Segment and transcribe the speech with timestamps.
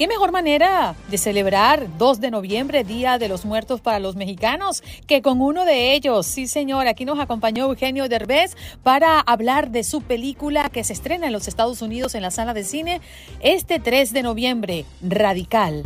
[0.00, 4.82] ¿Qué mejor manera de celebrar 2 de noviembre, Día de los Muertos para los mexicanos,
[5.06, 6.24] que con uno de ellos?
[6.24, 11.26] Sí, señor, aquí nos acompañó Eugenio Derbez para hablar de su película que se estrena
[11.26, 13.02] en los Estados Unidos en la sala de cine
[13.40, 15.84] este 3 de noviembre, Radical.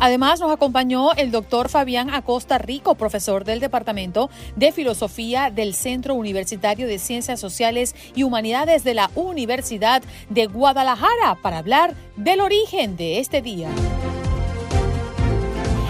[0.00, 6.14] Además, nos acompañó el doctor Fabián Acosta Rico, profesor del Departamento de Filosofía del Centro
[6.14, 12.96] Universitario de Ciencias Sociales y Humanidades de la Universidad de Guadalajara, para hablar del origen
[12.96, 13.68] de este día.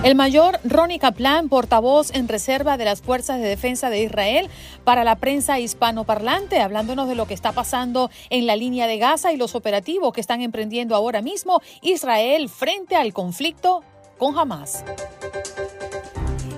[0.04, 4.48] El mayor Ronnie Kaplan, portavoz en reserva de las Fuerzas de Defensa de Israel
[4.84, 9.32] para la prensa hispanoparlante, hablándonos de lo que está pasando en la línea de Gaza
[9.32, 13.82] y los operativos que están emprendiendo ahora mismo Israel frente al conflicto
[14.18, 14.84] con Hamas.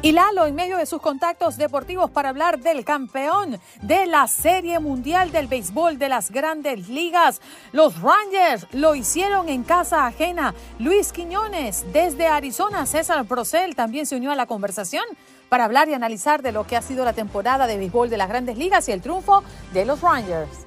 [0.02, 4.78] Y Lalo, en medio de sus contactos deportivos para hablar del campeón de la Serie
[4.78, 10.54] Mundial del Béisbol de las Grandes Ligas, los Rangers lo hicieron en casa ajena.
[10.78, 15.04] Luis Quiñones, desde Arizona, César Procel también se unió a la conversación
[15.50, 18.30] para hablar y analizar de lo que ha sido la temporada de béisbol de las
[18.30, 20.66] Grandes Ligas y el triunfo de los Rangers.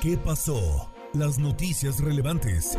[0.00, 0.90] ¿Qué pasó?
[1.12, 2.78] Las noticias relevantes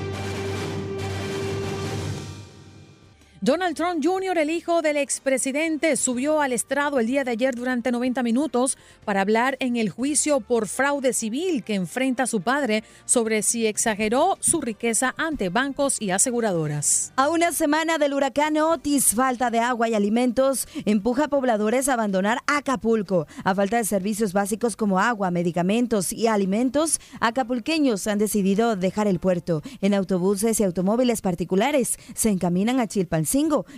[3.43, 7.91] Donald Trump Jr., el hijo del expresidente, subió al estrado el día de ayer durante
[7.91, 13.41] 90 minutos para hablar en el juicio por fraude civil que enfrenta su padre sobre
[13.41, 17.13] si exageró su riqueza ante bancos y aseguradoras.
[17.15, 21.93] A una semana del huracán Otis, falta de agua y alimentos empuja a pobladores a
[21.93, 23.25] abandonar Acapulco.
[23.43, 29.17] A falta de servicios básicos como agua, medicamentos y alimentos, acapulqueños han decidido dejar el
[29.17, 29.63] puerto.
[29.81, 33.30] En autobuses y automóviles particulares se encaminan a Chilpancingo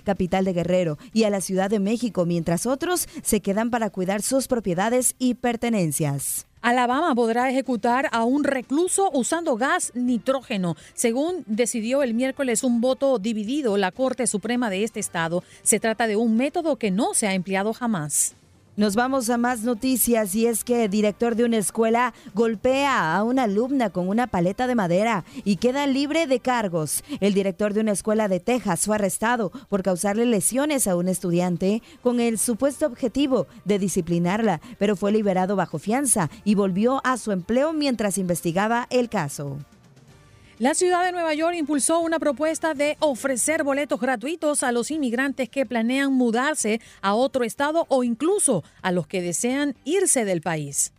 [0.04, 4.22] capital de Guerrero, y a la Ciudad de México, mientras otros se quedan para cuidar
[4.22, 6.48] sus propiedades y pertenencias.
[6.62, 13.20] Alabama podrá ejecutar a un recluso usando gas nitrógeno, según decidió el miércoles un voto
[13.20, 15.44] dividido la Corte Suprema de este estado.
[15.62, 18.36] Se trata de un método que no se ha empleado jamás.
[18.76, 23.22] Nos vamos a más noticias y es que el director de una escuela golpea a
[23.22, 27.04] una alumna con una paleta de madera y queda libre de cargos.
[27.20, 31.84] El director de una escuela de Texas fue arrestado por causarle lesiones a un estudiante
[32.02, 37.32] con el supuesto objetivo de disciplinarla, pero fue liberado bajo fianza y volvió a su
[37.32, 39.60] empleo mientras investigaba el caso.
[40.60, 45.50] La ciudad de Nueva York impulsó una propuesta de ofrecer boletos gratuitos a los inmigrantes
[45.50, 50.94] que planean mudarse a otro estado o incluso a los que desean irse del país.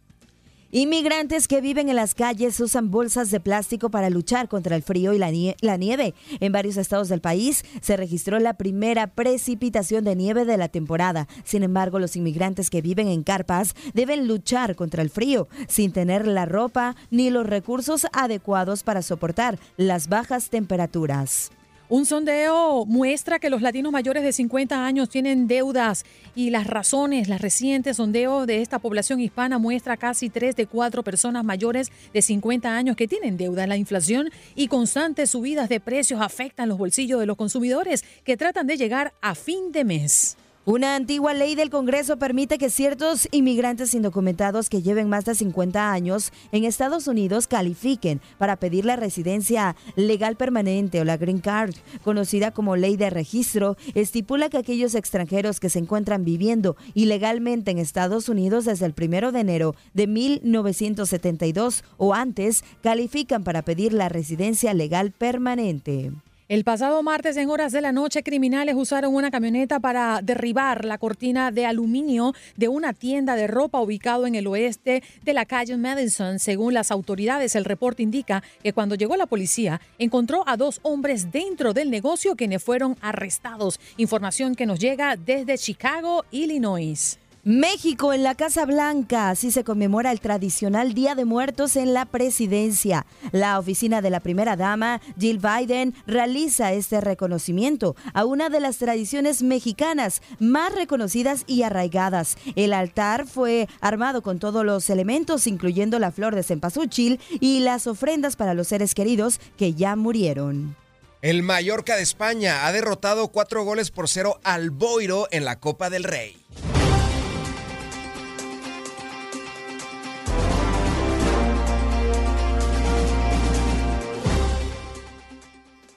[0.77, 5.13] Inmigrantes que viven en las calles usan bolsas de plástico para luchar contra el frío
[5.13, 6.15] y la, nieve.
[6.41, 11.29] En varios estados del país se registró la primera precipitación de nieve de la temporada.
[11.45, 16.27] Sin embargo, los inmigrantes que viven en carpas deben luchar contra el frío sin tener
[16.27, 21.53] la ropa ni los recursos adecuados para soportar las bajas temperaturas.
[21.95, 27.29] Un sondeo muestra que los latinos mayores de 50 años tienen deudas y las razones,
[27.29, 32.21] las recientes sondeos de esta población hispana muestra casi 3 de 4 personas mayores de
[32.21, 33.69] 50 años que tienen deuda.
[33.69, 38.67] La inflación y constantes subidas de precios afectan los bolsillos de los consumidores que tratan
[38.67, 40.37] de llegar a fin de mes.
[40.67, 45.93] Una antigua ley del Congreso permite que ciertos inmigrantes indocumentados que lleven más de 50
[45.93, 51.75] años en Estados Unidos califiquen para pedir la residencia legal permanente o la Green Card,
[52.03, 57.79] conocida como ley de registro, estipula que aquellos extranjeros que se encuentran viviendo ilegalmente en
[57.79, 64.09] Estados Unidos desde el 1 de enero de 1972 o antes califican para pedir la
[64.09, 66.11] residencia legal permanente.
[66.47, 70.99] El pasado martes en horas de la noche, criminales usaron una camioneta para derribar la
[70.99, 75.79] cortina de aluminio de una tienda de ropa ubicado en el oeste de la calle
[75.79, 76.39] Madison.
[76.39, 81.33] Según las autoridades, el reporte indica que cuando llegó la policía, encontró a dos hombres
[81.33, 83.81] dentro del negocio quienes fueron arrestados.
[83.97, 87.19] Información que nos llega desde Chicago, Illinois.
[87.45, 92.07] México en la Casa Blanca, así se conmemora el tradicional Día de Muertos en la
[92.07, 93.05] presidencia.
[93.33, 98.79] La oficina de la primera dama, Jill Biden, realiza este reconocimiento a una de las
[98.79, 102.39] tradiciones mexicanas más reconocidas y arraigadas.
[102.57, 107.87] El altar fue armado con todos los elementos, incluyendo la flor de cempasúchil y las
[107.87, 110.77] ofrendas para los seres queridos que ya murieron.
[111.21, 115.91] El Mallorca de España ha derrotado cuatro goles por cero al Boiro en la Copa
[115.91, 116.37] del Rey.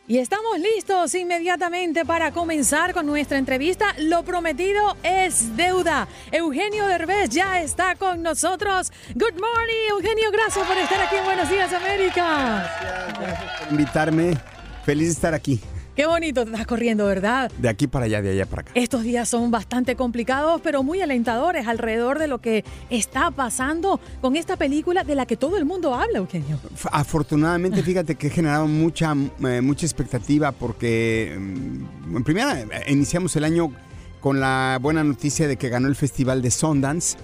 [0.09, 3.94] Y estamos listos inmediatamente para comenzar con nuestra entrevista.
[4.00, 6.07] Lo prometido es deuda.
[6.31, 8.94] Eugenio Derbez ya está con nosotros.
[9.15, 10.31] Good morning, Eugenio.
[10.31, 12.71] Gracias por estar aquí en Buenos Días, América.
[13.19, 14.38] Gracias, por invitarme.
[14.86, 15.59] Feliz de estar aquí.
[15.98, 17.52] Qué bonito te estás corriendo, ¿verdad?
[17.58, 18.72] De aquí para allá, de allá para acá.
[18.76, 24.36] Estos días son bastante complicados, pero muy alentadores alrededor de lo que está pasando con
[24.36, 26.60] esta película de la que todo el mundo habla, Eugenio.
[26.92, 33.46] Afortunadamente, fíjate que he generado mucha, eh, mucha expectativa porque, mm, en primera, iniciamos el
[33.46, 33.72] año
[34.20, 37.18] con la buena noticia de que ganó el Festival de Sundance.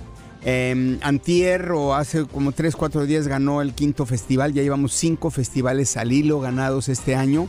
[0.45, 5.29] Eh, antier o hace como 3, 4 días ganó el quinto festival, ya llevamos cinco
[5.29, 7.47] festivales al hilo ganados este año.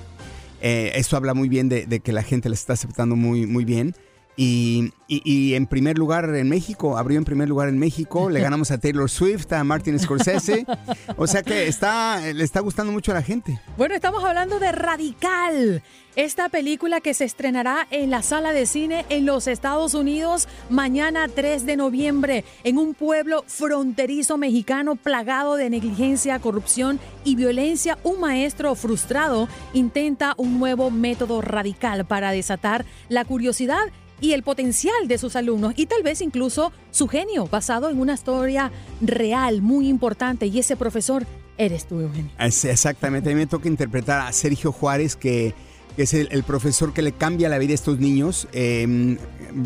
[0.66, 3.94] Eh, habla muy bien de, de, que la gente la está aceptando muy, muy bien.
[4.36, 8.40] Y, y, y, en primer lugar en México, abrió en primer lugar en México, le
[8.42, 10.66] ganamos a Taylor Swift, a Martin Scorsese,
[11.16, 13.60] o sea que está, le está gustando mucho a la gente.
[13.76, 15.82] Bueno, estamos hablando de Radical,
[16.16, 21.26] esta película que se estrenará en la sala de cine en los Estados Unidos mañana
[21.28, 27.98] 3 de noviembre, en un pueblo fronterizo mexicano plagado de negligencia, corrupción y violencia.
[28.04, 33.82] Un maestro frustrado intenta un nuevo método radical para desatar la curiosidad
[34.24, 38.14] y el potencial de sus alumnos y tal vez incluso su genio basado en una
[38.14, 38.72] historia
[39.02, 41.26] real muy importante y ese profesor
[41.58, 42.30] eres tú, Eugenio.
[42.38, 45.54] Exactamente, a mí me toca interpretar a Sergio Juárez que,
[45.98, 48.48] es el, profesor que le cambia la vida a estos niños.
[48.52, 49.18] Eh,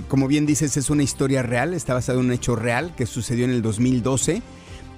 [0.08, 3.44] como bien dices, es una historia real, está basado en un hecho real que sucedió
[3.44, 4.42] en el 2012,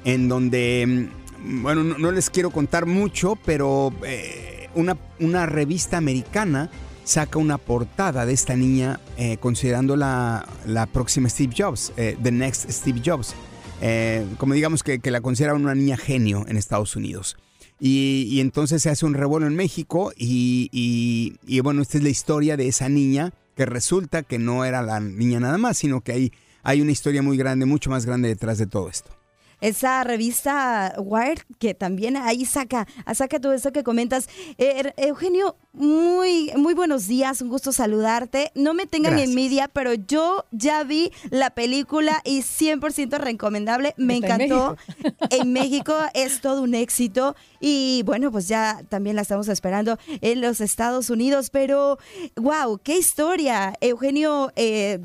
[0.07, 1.11] en donde,
[1.45, 6.71] bueno, no, no les quiero contar mucho, pero eh, una, una revista americana
[7.05, 12.33] saca una portada de esta niña eh, considerando la, la, próxima Steve Jobs, eh, The
[12.33, 13.35] Next Steve Jobs.
[13.83, 17.37] Eh, como digamos que, que, la consideran una niña genio en Estados Unidos.
[17.79, 20.69] Y, y entonces se hace un revuelo en México y,
[21.47, 25.01] y, bueno, esta es la historia de esa niña que resulta que no era la
[25.01, 26.31] niña nada más, sino que
[26.63, 29.20] hay una historia muy grande, mucho más grande detrás de todo esto
[29.61, 34.29] esa revista Wired que también ahí saca, saca todo eso que comentas.
[34.59, 38.51] Eh, Eugenio, muy, muy buenos días, un gusto saludarte.
[38.55, 39.31] No me tengan Gracias.
[39.31, 43.95] envidia, pero yo ya vi la película y 100% recomendable.
[43.97, 44.77] Me Está encantó.
[44.97, 45.17] En México.
[45.31, 50.41] en México es todo un éxito y bueno, pues ya también la estamos esperando en
[50.41, 51.51] los Estados Unidos.
[51.51, 51.99] Pero,
[52.37, 54.53] wow, qué historia, Eugenio.
[54.57, 54.99] Eh,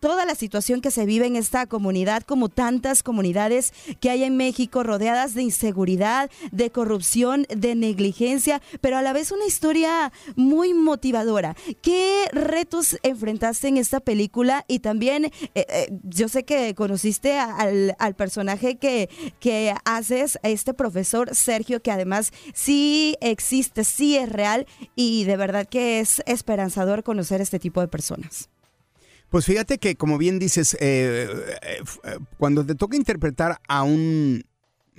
[0.00, 3.69] toda la situación que se vive en esta comunidad, como tantas comunidades
[4.00, 9.32] que hay en México rodeadas de inseguridad, de corrupción, de negligencia, pero a la vez
[9.32, 11.56] una historia muy motivadora.
[11.82, 14.64] ¿Qué retos enfrentaste en esta película?
[14.68, 19.08] Y también eh, eh, yo sé que conociste al, personaje que,
[19.38, 25.66] que haces, este profesor Sergio, que además sí existe, sí es real y de verdad
[25.66, 28.48] que es esperanzador conocer este tipo de personas.
[29.30, 31.28] Pues fíjate que, como bien dices, eh,
[31.62, 34.44] eh, cuando te toca interpretar a un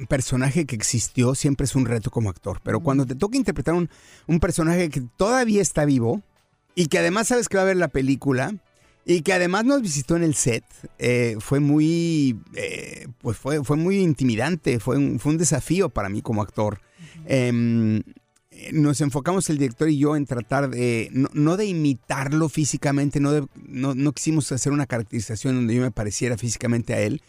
[0.08, 2.62] personaje que existió, siempre es un reto como actor.
[2.64, 3.90] Pero cuando te toca interpretar un,
[4.28, 6.22] un personaje que todavía está vivo
[6.76, 8.56] y que además sabes que va a ver la película
[9.06, 10.64] y que además nos visitó en el set,
[10.98, 12.40] eh, fue muy,
[13.20, 16.80] pues fue, fue muy intimidante, fue un, fue un desafío para mí como actor.
[18.72, 23.48] Nos enfocamos el director y yo en tratar de, no, de imitarlo físicamente, no, de,
[23.68, 27.22] no, quisimos hacer una caracterización donde yo me pareciera físicamente a él,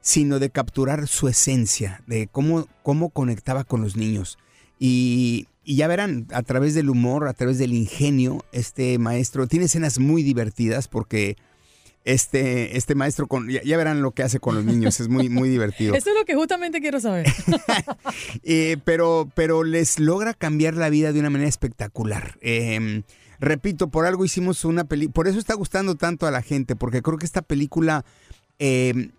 [0.00, 4.38] sino de capturar su esencia, de cómo, cómo conectaba con los niños.
[4.78, 9.98] Y ya verán, a través del humor, a través del ingenio, este maestro tiene escenas
[9.98, 11.36] muy divertidas porque
[12.04, 15.28] este, este maestro, con, ya, ya verán lo que hace con los niños, es muy,
[15.28, 15.94] muy divertido.
[15.96, 17.26] Eso es lo que justamente quiero saber.
[18.42, 22.38] Eh, pero, pero les logra cambiar la vida de una manera espectacular.
[22.40, 23.02] Eh,
[23.40, 27.02] repito, por algo hicimos una película, por eso está gustando tanto a la gente, porque
[27.02, 28.04] creo que esta película,
[28.58, 29.10] eh,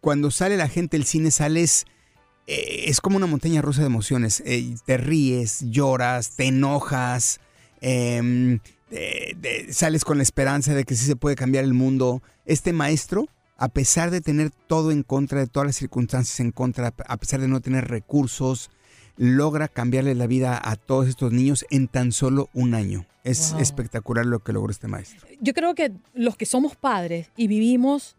[0.00, 1.86] cuando sale la gente del cine, sales,
[2.46, 4.42] eh, es como una montaña rusa de emociones.
[4.44, 7.40] Eh, te ríes, lloras, te enojas,
[7.80, 8.58] em,
[8.90, 12.22] de- de- sales con la esperanza de que sí se puede cambiar el mundo.
[12.46, 13.26] Este maestro,
[13.56, 17.40] a pesar de tener todo en contra, de todas las circunstancias en contra, a pesar
[17.40, 18.70] de no tener recursos,
[19.16, 23.04] logra cambiarle la vida a todos estos niños en tan solo un año.
[23.24, 23.60] Es Wow.
[23.60, 25.26] espectacular lo que logró este maestro.
[25.40, 28.16] Yo creo que los que somos padres y vivimos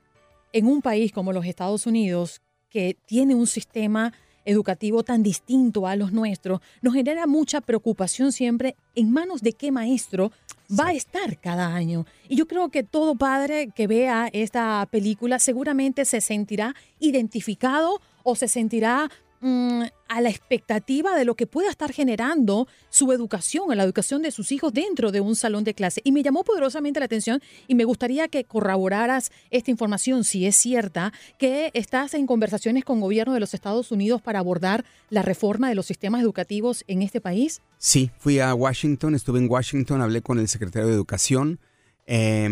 [0.51, 4.13] en un país como los Estados Unidos, que tiene un sistema
[4.45, 9.71] educativo tan distinto a los nuestros, nos genera mucha preocupación siempre en manos de qué
[9.71, 10.31] maestro
[10.69, 12.05] va a estar cada año.
[12.27, 18.35] Y yo creo que todo padre que vea esta película seguramente se sentirá identificado o
[18.35, 19.09] se sentirá
[19.41, 24.31] mm, a la expectativa de lo que pueda estar generando su educación, la educación de
[24.31, 26.01] sus hijos dentro de un salón de clase.
[26.03, 30.55] Y me llamó poderosamente la atención y me gustaría que corroboraras esta información, si es
[30.55, 35.69] cierta, que estás en conversaciones con gobierno de los Estados Unidos para abordar la reforma
[35.69, 37.61] de los sistemas educativos en este país.
[37.77, 41.59] Sí, fui a Washington, estuve en Washington, hablé con el secretario de Educación,
[42.07, 42.47] eh,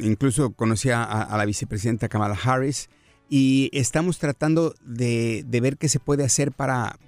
[0.00, 2.88] incluso conocí a la vicepresidenta Kamala Harris
[3.30, 6.98] y estamos tratando de, de ver qué se puede hacer para,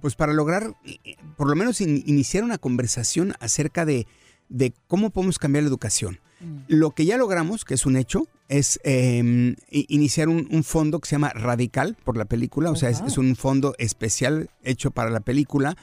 [0.00, 4.06] pues para lograr, eh, por lo menos in- iniciar una conversación acerca de,
[4.48, 6.20] de cómo podemos cambiar la educación.
[6.68, 10.98] Lo que ya logramos, que es un hecho, es eh, i- iniciar un, un fondo
[11.00, 14.90] que se llama Radical por la película, o sea, es, es un fondo especial hecho
[14.90, 15.76] para la película,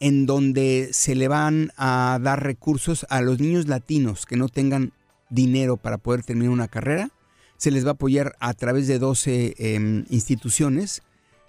[0.00, 4.92] en donde se le van a dar recursos a los niños latinos que no tengan
[5.30, 7.10] dinero para poder terminar una carrera.
[7.56, 11.02] Se les va a apoyar a través de 12 eh, instituciones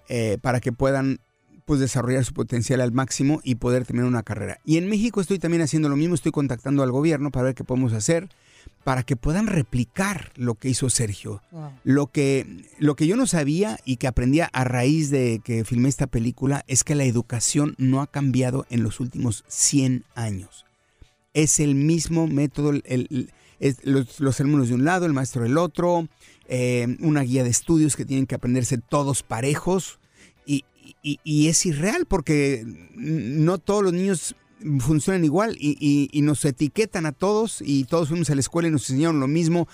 [0.08, 1.18] eh, para que puedan
[1.64, 4.60] pues desarrollar su potencial al máximo y poder terminar una carrera.
[4.64, 7.64] Y en México estoy también haciendo lo mismo, estoy contactando al gobierno para ver qué
[7.64, 8.28] podemos hacer
[8.84, 11.42] para que puedan replicar lo que hizo Sergio.
[11.82, 15.88] Lo que, lo que yo no sabía y que aprendí a raíz de que filmé
[15.88, 20.64] esta película es que la educación no ha cambiado en los últimos 100 años.
[21.34, 25.42] Es el mismo método, el- el- es los, los alumnos de un lado, el maestro
[25.42, 26.08] del otro,
[26.48, 29.98] eh, una guía de estudios que tienen que aprenderse todos parejos.
[30.44, 30.64] Y,
[31.02, 34.36] y- y es irreal porque no todos los niños
[34.80, 38.68] funcionan igual y, y- y nos etiquetan a todos y todos fuimos a la escuela
[38.68, 39.68] y nos enseñaron lo mismo.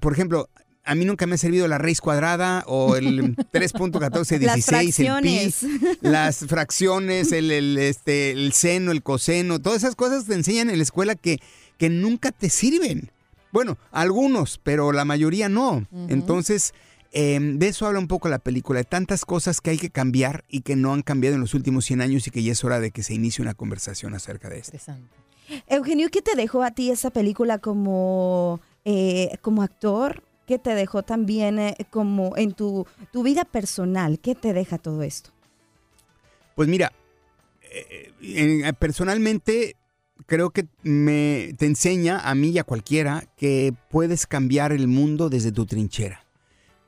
[0.00, 0.48] Por ejemplo,
[0.84, 5.56] a mí nunca me ha servido la raíz cuadrada o el 3.1416, Las el fracciones.
[5.60, 10.70] pi, las fracciones, el, el, este, el seno, el coseno, todas esas cosas te enseñan
[10.70, 11.38] en la escuela que,
[11.78, 13.10] que nunca te sirven.
[13.52, 15.86] Bueno, algunos, pero la mayoría no.
[16.08, 16.74] Entonces,
[17.12, 20.44] eh, de eso habla un poco la película, de tantas cosas que hay que cambiar
[20.48, 22.80] y que no han cambiado en los últimos 100 años y que ya es hora
[22.80, 24.76] de que se inicie una conversación acerca de esto.
[25.68, 30.22] Eugenio, ¿qué te dejó a ti esa película como, eh, como actor?
[30.46, 34.18] ¿Qué te dejó también eh, como en tu, tu vida personal?
[34.18, 35.30] ¿Qué te deja todo esto?
[36.54, 36.92] Pues mira,
[37.62, 39.76] eh, personalmente
[40.26, 45.28] creo que me, te enseña a mí y a cualquiera que puedes cambiar el mundo
[45.28, 46.24] desde tu trinchera.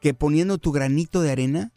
[0.00, 1.72] Que poniendo tu granito de arena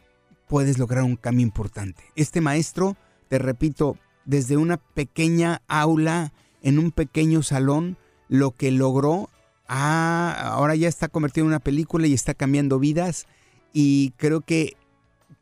[0.47, 2.03] puedes lograr un cambio importante.
[2.15, 2.95] Este maestro,
[3.29, 9.29] te repito, desde una pequeña aula, en un pequeño salón, lo que logró,
[9.67, 13.25] ah, ahora ya está convertido en una película y está cambiando vidas.
[13.73, 14.75] Y creo que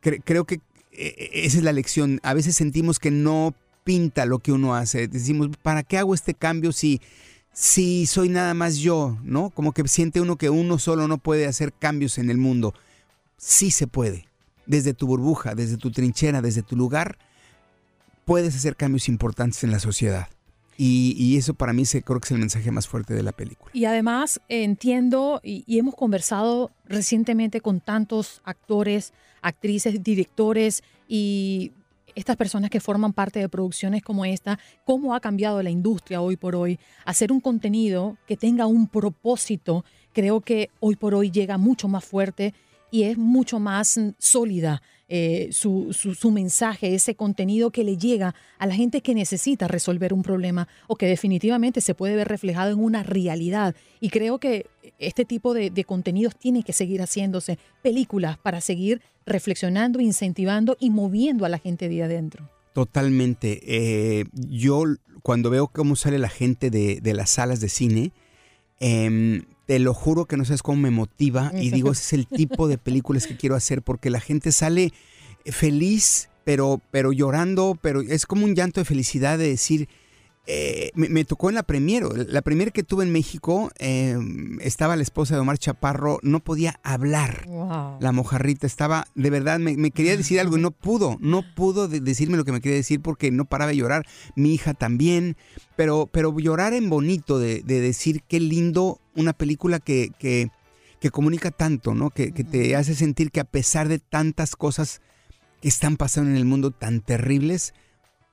[0.02, 0.60] cre- creo que
[0.92, 2.20] eh, esa es la lección.
[2.22, 5.08] A veces sentimos que no pinta lo que uno hace.
[5.08, 7.00] Decimos, ¿para qué hago este cambio si,
[7.52, 9.18] si soy nada más yo?
[9.22, 9.50] ¿No?
[9.50, 12.74] Como que siente uno que uno solo no puede hacer cambios en el mundo.
[13.36, 14.26] Sí se puede.
[14.66, 17.18] Desde tu burbuja, desde tu trinchera, desde tu lugar,
[18.24, 20.28] puedes hacer cambios importantes en la sociedad.
[20.76, 23.32] Y, y eso para mí se, creo que es el mensaje más fuerte de la
[23.32, 23.70] película.
[23.74, 31.72] Y además entiendo y hemos conversado recientemente con tantos actores, actrices, directores y
[32.20, 36.36] estas personas que forman parte de producciones como esta, cómo ha cambiado la industria hoy
[36.36, 36.78] por hoy.
[37.04, 42.04] Hacer un contenido que tenga un propósito, creo que hoy por hoy llega mucho más
[42.04, 42.54] fuerte
[42.90, 48.66] y es mucho más sólida eh, su, su- mensaje, ese contenido que le llega a
[48.66, 52.78] la gente que necesita resolver un problema o que definitivamente se puede ver reflejado en
[52.78, 53.74] una realidad.
[54.00, 54.66] Y creo que
[55.00, 60.90] este tipo de, de contenidos tiene que seguir haciéndose, películas para seguir reflexionando, incentivando y
[60.90, 62.48] moviendo a la gente de adentro.
[62.72, 63.60] Totalmente.
[63.66, 64.84] Eh, yo
[65.24, 68.12] cuando veo cómo sale la gente de, de las salas de cine,
[68.78, 72.26] em, te lo juro que no sabes cómo me motiva y digo, ese es el
[72.26, 74.92] tipo de películas que quiero hacer porque la gente sale
[75.44, 79.88] feliz, pero, pero llorando, pero es como un llanto de felicidad de decir,
[80.46, 82.04] eh, me, tocó en la premier.
[82.28, 86.80] La premier que tuve en México, em, estaba la esposa de Omar Chaparro, no podía
[86.82, 87.46] hablar.
[88.00, 92.36] La mojarrita estaba, de verdad, me, quería decir algo y no pudo, no pudo decirme
[92.36, 94.06] lo que me quería decir porque no paraba de llorar.
[94.34, 95.36] Mi hija también,
[95.76, 100.50] pero, pero llorar en bonito, de, decir qué lindo una película que, que,
[101.10, 102.10] comunica tanto, ¿no?
[102.10, 105.00] Que, que te hace sentir que a pesar de tantas cosas
[105.60, 107.74] que están pasando en el mundo tan terribles,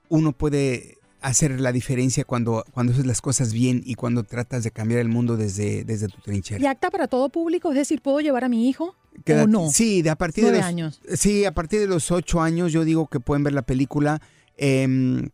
[0.10, 4.72] uno puede hacer la diferencia cuando, cuando haces las cosas bien y cuando tratas de
[4.72, 6.62] cambiar el mundo desde, desde tu trinchera.
[6.62, 7.70] ¿Y acta para todo público?
[7.70, 8.96] Es decir, ¿puedo llevar a mi hijo
[9.28, 9.70] o no?
[9.70, 11.02] Sí, de a partir de los, años.
[11.16, 14.22] Sí, a partir de los ocho años yo digo que pueden ver la película.
[14.58, 15.30] Em,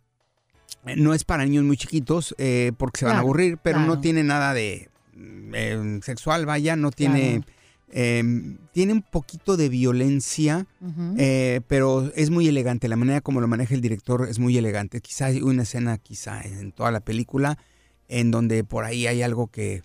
[0.96, 4.24] no es para niños muy chiquitos eh, porque se van a aburrir, pero no tiene
[4.24, 7.44] nada de em, sexual, vaya, no tiene...
[7.96, 10.66] Em, tiene un poquito de violencia,
[11.16, 12.88] eh, pero es muy elegante.
[12.88, 15.00] La manera como lo maneja el director es muy elegante.
[15.00, 17.60] Quizá hay una escena, quizá en toda la película,
[18.08, 19.84] en donde por ahí hay algo que...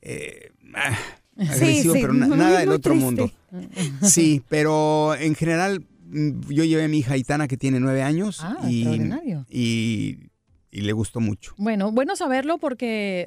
[0.00, 0.96] Eh, ah,
[1.36, 3.30] agresivo, pero nada del otro mundo.
[4.02, 8.38] Sí, pero en general mm, yo llevé a mi hija Itana que tiene nueve años
[8.42, 8.86] ah, y,
[9.50, 10.18] y,
[10.70, 11.52] y, le gustó mucho.
[11.58, 13.26] Bueno, bueno saberlo porque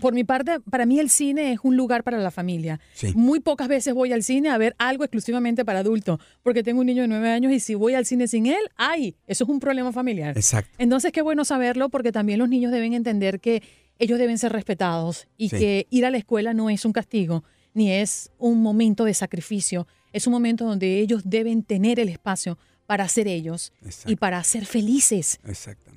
[0.00, 2.80] por mi parte, para mí el cine es un lugar para la familia.
[3.14, 6.86] Muy pocas veces voy al cine a ver algo exclusivamente para adultos, porque tengo un
[6.86, 9.16] niño de nueve años y si voy al cine sin él, ¡ay!
[9.26, 10.36] Eso es un problema familiar.
[10.36, 10.70] Exacto.
[10.78, 13.62] Entonces, qué bueno saberlo, porque también los niños deben entender que
[13.98, 17.44] ellos deben ser respetados y que ir a la escuela no es un castigo,
[17.74, 22.58] ni es un momento de sacrificio, es un momento donde ellos deben tener el espacio
[22.86, 23.72] para ser ellos
[24.06, 25.40] y para ser felices.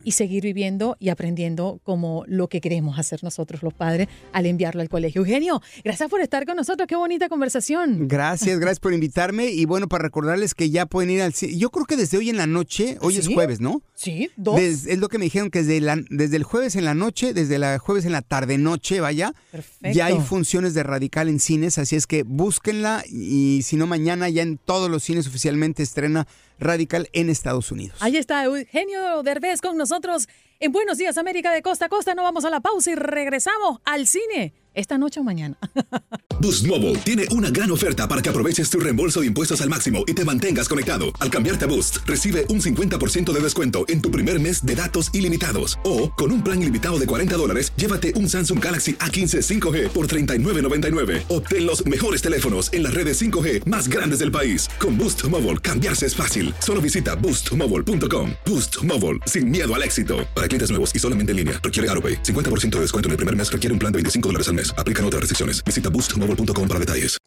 [0.03, 4.81] Y seguir viviendo y aprendiendo como lo que queremos hacer nosotros los padres al enviarlo
[4.81, 5.21] al colegio.
[5.21, 6.87] Eugenio, gracias por estar con nosotros.
[6.87, 8.07] Qué bonita conversación.
[8.07, 9.51] Gracias, gracias por invitarme.
[9.51, 11.57] Y bueno, para recordarles que ya pueden ir al cine.
[11.57, 13.81] Yo creo que desde hoy en la noche, hoy es jueves, ¿no?
[13.93, 14.59] Sí, dos.
[14.59, 17.77] es lo que me dijeron que desde, desde el jueves en la noche, desde el
[17.77, 19.33] jueves en la tarde-noche, vaya.
[19.51, 19.95] Perfecto.
[19.95, 24.29] Ya hay funciones de Radical en cines, así es que búsquenla y si no, mañana
[24.29, 26.27] ya en todos los cines oficialmente estrena
[26.59, 27.97] Radical en Estados Unidos.
[28.01, 30.27] Ahí está Eugenio Derbez con nosotros nosotros
[30.61, 32.13] en Buenos Días América de Costa a Costa.
[32.13, 35.57] No vamos a la pausa y regresamos al cine esta noche o mañana.
[36.41, 40.03] Boost Mobile tiene una gran oferta para que aproveches tu reembolso de impuestos al máximo
[40.07, 41.05] y te mantengas conectado.
[41.19, 45.11] Al cambiarte a Boost, recibe un 50% de descuento en tu primer mes de datos
[45.13, 45.77] ilimitados.
[45.83, 50.07] O, con un plan ilimitado de 40 dólares, llévate un Samsung Galaxy A15 5G por
[50.07, 51.25] $39.99.
[51.29, 54.67] Obtén los mejores teléfonos en las redes 5G más grandes del país.
[54.79, 56.55] Con Boost Mobile, cambiarse es fácil.
[56.57, 58.31] Solo visita boostmobile.com.
[58.47, 60.27] Boost Mobile, sin miedo al éxito.
[60.51, 62.23] Clientes nuevos y solamente en línea, requiere AroPay.
[62.23, 64.73] 50% de descuento en el primer mes requiere un plan de 25 dólares al mes.
[64.77, 65.63] Aplican otras restricciones.
[65.63, 67.17] Visita boostmobile.com para detalles.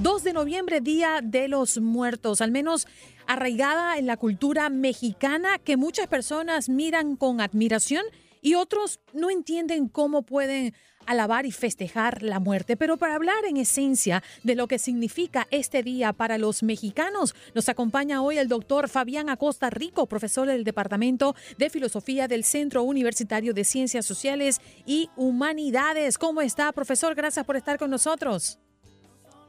[0.00, 2.86] 2 de noviembre, Día de los Muertos, al menos
[3.26, 8.04] arraigada en la cultura mexicana que muchas personas miran con admiración
[8.40, 10.74] y otros no entienden cómo pueden
[11.08, 12.76] alabar y festejar la muerte.
[12.76, 17.68] Pero para hablar en esencia de lo que significa este día para los mexicanos, nos
[17.68, 23.54] acompaña hoy el doctor Fabián Acosta Rico, profesor del Departamento de Filosofía del Centro Universitario
[23.54, 26.18] de Ciencias Sociales y Humanidades.
[26.18, 27.14] ¿Cómo está, profesor?
[27.14, 28.58] Gracias por estar con nosotros.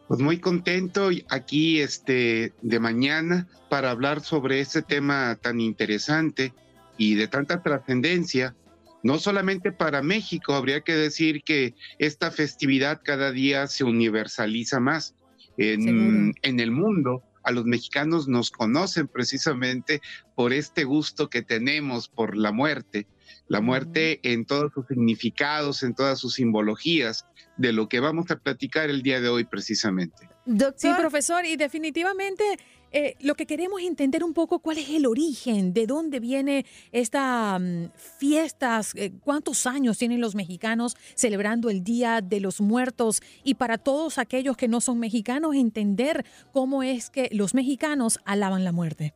[0.07, 6.51] Pues muy contento aquí este, de mañana para hablar sobre este tema tan interesante
[6.97, 8.55] y de tanta trascendencia
[9.03, 15.15] no solamente para México, habría que decir que esta festividad cada día se universaliza más.
[15.57, 17.23] En, el mundo.
[17.43, 20.01] A los mexicanos nos conocen precisamente
[20.35, 23.07] por este gusto que tenemos por la muerte,
[23.47, 27.25] la muerte en todos sus significados, en todas sus simbologías,
[27.59, 30.29] de lo que vamos a platicar el día de hoy precisamente.
[30.77, 32.43] Sí, profesor, y definitivamente
[32.91, 37.59] eh, lo que queremos entender un poco cuál es el origen, de dónde viene esta
[37.59, 43.55] mm, fiestas, eh, cuántos años tienen los mexicanos celebrando el Día de los Muertos y
[43.55, 48.71] para todos aquellos que no son mexicanos entender cómo es que los mexicanos alaban la
[48.71, 49.13] muerte.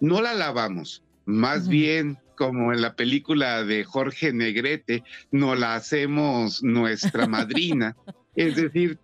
[0.00, 6.62] No la alabamos, más bien como en la película de Jorge Negrete, no la hacemos
[6.62, 7.96] nuestra madrina.
[8.36, 8.98] Es decir,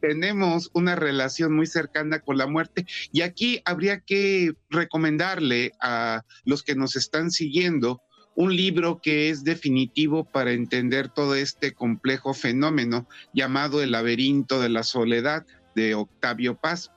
[0.00, 6.62] tenemos una relación muy cercana con la muerte y aquí habría que recomendarle a los
[6.62, 8.02] que nos están siguiendo
[8.36, 14.68] un libro que es definitivo para entender todo este complejo fenómeno llamado El laberinto de
[14.68, 16.90] la soledad de Octavio Paz,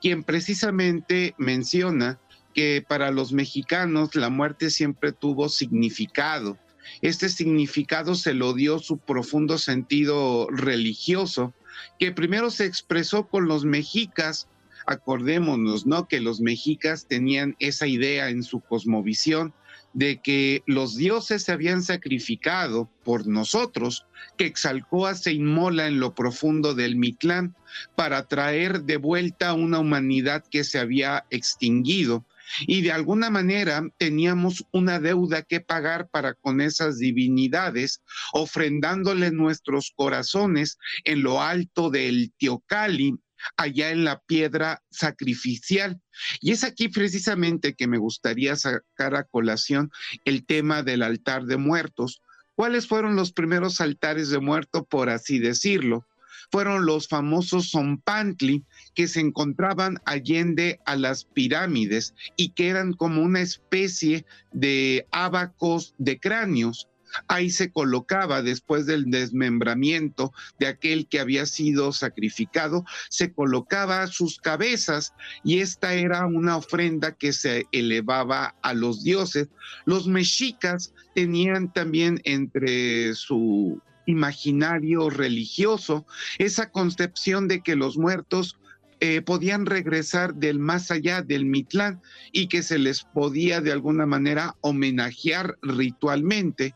[0.00, 2.20] quien precisamente menciona
[2.54, 6.58] que para los mexicanos la muerte siempre tuvo significado.
[7.02, 11.52] Este significado se lo dio su profundo sentido religioso,
[11.98, 14.48] que primero se expresó con los mexicas.
[14.86, 16.08] Acordémonos, ¿no?
[16.08, 19.54] Que los mexicas tenían esa idea en su cosmovisión
[19.94, 26.14] de que los dioses se habían sacrificado por nosotros, que Exalcoa se inmola en lo
[26.14, 27.54] profundo del Mitlán
[27.94, 32.24] para traer de vuelta una humanidad que se había extinguido.
[32.66, 38.02] Y de alguna manera teníamos una deuda que pagar para con esas divinidades,
[38.32, 43.14] ofrendándole nuestros corazones en lo alto del Teocali,
[43.56, 46.00] allá en la piedra sacrificial.
[46.40, 49.90] Y es aquí precisamente que me gustaría sacar a colación
[50.24, 52.20] el tema del altar de muertos.
[52.54, 56.06] ¿Cuáles fueron los primeros altares de muerto, por así decirlo?
[56.50, 63.22] Fueron los famosos Zompantli, que se encontraban allende a las pirámides y que eran como
[63.22, 66.88] una especie de abacos de cráneos
[67.28, 74.38] ahí se colocaba después del desmembramiento de aquel que había sido sacrificado, se colocaba sus
[74.38, 79.48] cabezas y esta era una ofrenda que se elevaba a los dioses.
[79.84, 86.06] Los mexicas tenían también entre su imaginario religioso
[86.38, 88.58] esa concepción de que los muertos
[89.00, 92.00] eh, podían regresar del más allá del Mitlán
[92.32, 96.74] y que se les podía de alguna manera homenajear ritualmente.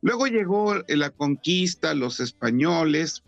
[0.00, 3.22] Luego llegó la conquista, los españoles,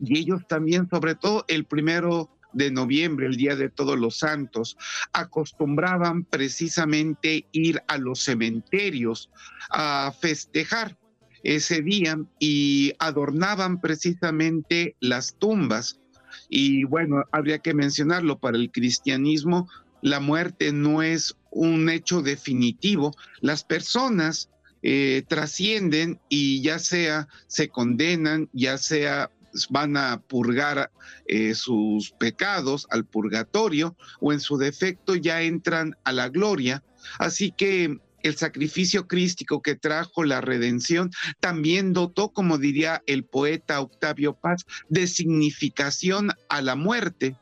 [0.00, 4.76] y ellos también, sobre todo el primero de noviembre, el Día de Todos los Santos,
[5.12, 9.30] acostumbraban precisamente ir a los cementerios
[9.70, 10.96] a festejar
[11.42, 15.99] ese día y adornaban precisamente las tumbas.
[16.48, 19.68] Y bueno, habría que mencionarlo, para el cristianismo
[20.02, 23.14] la muerte no es un hecho definitivo.
[23.40, 24.48] Las personas
[24.82, 29.30] eh, trascienden y ya sea se condenan, ya sea
[29.68, 30.92] van a purgar
[31.26, 36.82] eh, sus pecados al purgatorio o en su defecto ya entran a la gloria.
[37.18, 43.80] Así que el sacrificio crístico que trajo la redención también dotó, como diría el poeta
[43.80, 47.36] Octavio Paz, de significación a la muerte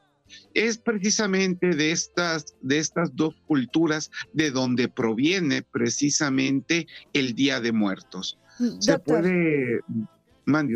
[0.55, 7.73] es precisamente de estas, de estas dos culturas de donde proviene precisamente el Día de
[7.73, 8.39] Muertos.
[8.59, 9.81] Mm, Se puede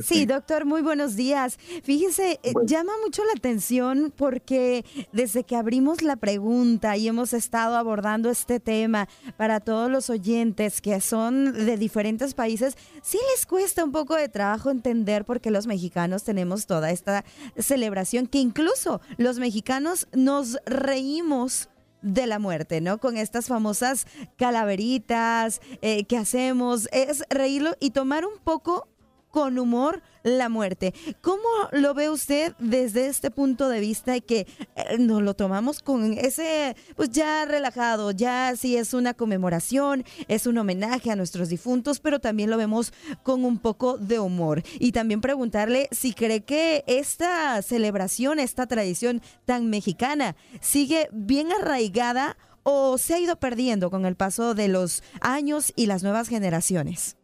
[0.03, 1.59] Sí, doctor, muy buenos días.
[1.83, 7.77] Fíjese, eh, llama mucho la atención porque desde que abrimos la pregunta y hemos estado
[7.77, 13.83] abordando este tema para todos los oyentes que son de diferentes países, sí les cuesta
[13.83, 17.25] un poco de trabajo entender por qué los mexicanos tenemos toda esta
[17.57, 21.71] celebración, que incluso los mexicanos nos reímos
[22.03, 22.99] de la muerte, ¿no?
[22.99, 24.07] Con estas famosas
[24.37, 28.89] calaveritas eh, que hacemos, es reírlo y tomar un poco
[29.33, 30.95] con humor la muerte.
[31.21, 35.81] ¿Cómo lo ve usted desde este punto de vista y que eh, nos lo tomamos
[35.81, 41.49] con ese, pues ya relajado, ya si es una conmemoración, es un homenaje a nuestros
[41.49, 42.93] difuntos, pero también lo vemos
[43.25, 44.63] con un poco de humor?
[44.79, 52.37] Y también preguntarle si cree que esta celebración, esta tradición tan mexicana, sigue bien arraigada
[52.65, 57.17] o se ha ido perdiendo con el paso de los años y las nuevas generaciones.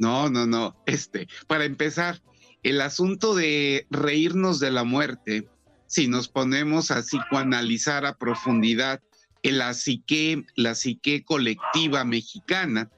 [0.00, 0.74] No, no, no.
[0.86, 2.22] Este, para empezar,
[2.62, 5.46] el asunto de reírnos de la muerte,
[5.86, 9.02] si nos ponemos a psicoanalizar a profundidad
[9.42, 12.90] la psique, la psique colectiva mexicana,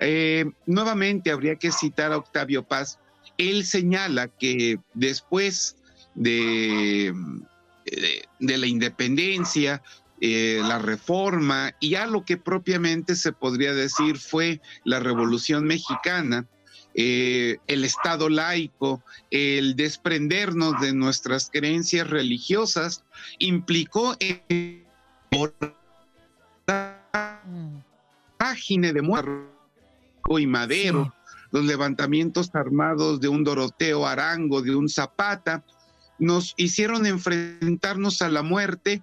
[0.00, 3.00] eh, nuevamente habría que citar a Octavio Paz.
[3.36, 5.76] Él señala que después
[6.14, 7.12] de,
[8.38, 9.82] de la independencia,
[10.26, 16.46] eh, la reforma y ya lo que propiamente se podría decir fue la Revolución Mexicana,
[16.94, 23.04] eh, el Estado laico, el desprendernos de nuestras creencias religiosas,
[23.38, 24.82] implicó el
[28.38, 31.14] página de muerto y madero,
[31.50, 35.62] los levantamientos armados de un Doroteo Arango, de un Zapata,
[36.18, 39.02] nos hicieron enfrentarnos a la muerte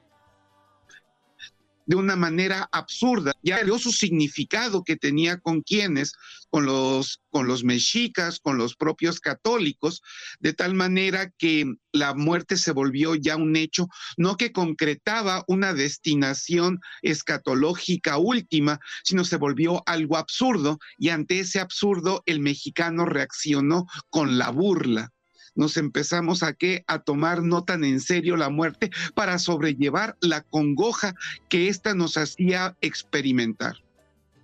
[1.91, 3.33] de una manera absurda.
[3.43, 6.13] Ya dio su significado que tenía con quienes,
[6.49, 10.01] con los, con los mexicas, con los propios católicos,
[10.39, 15.73] de tal manera que la muerte se volvió ya un hecho, no que concretaba una
[15.73, 23.85] destinación escatológica última, sino se volvió algo absurdo y ante ese absurdo el mexicano reaccionó
[24.09, 25.11] con la burla
[25.55, 30.41] nos empezamos a qué a tomar no tan en serio la muerte para sobrellevar la
[30.41, 31.15] congoja
[31.49, 33.77] que ésta nos hacía experimentar.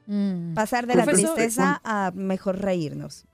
[0.08, 0.54] Mm.
[0.54, 3.26] Pasar de la tristeza a mejor reírnos.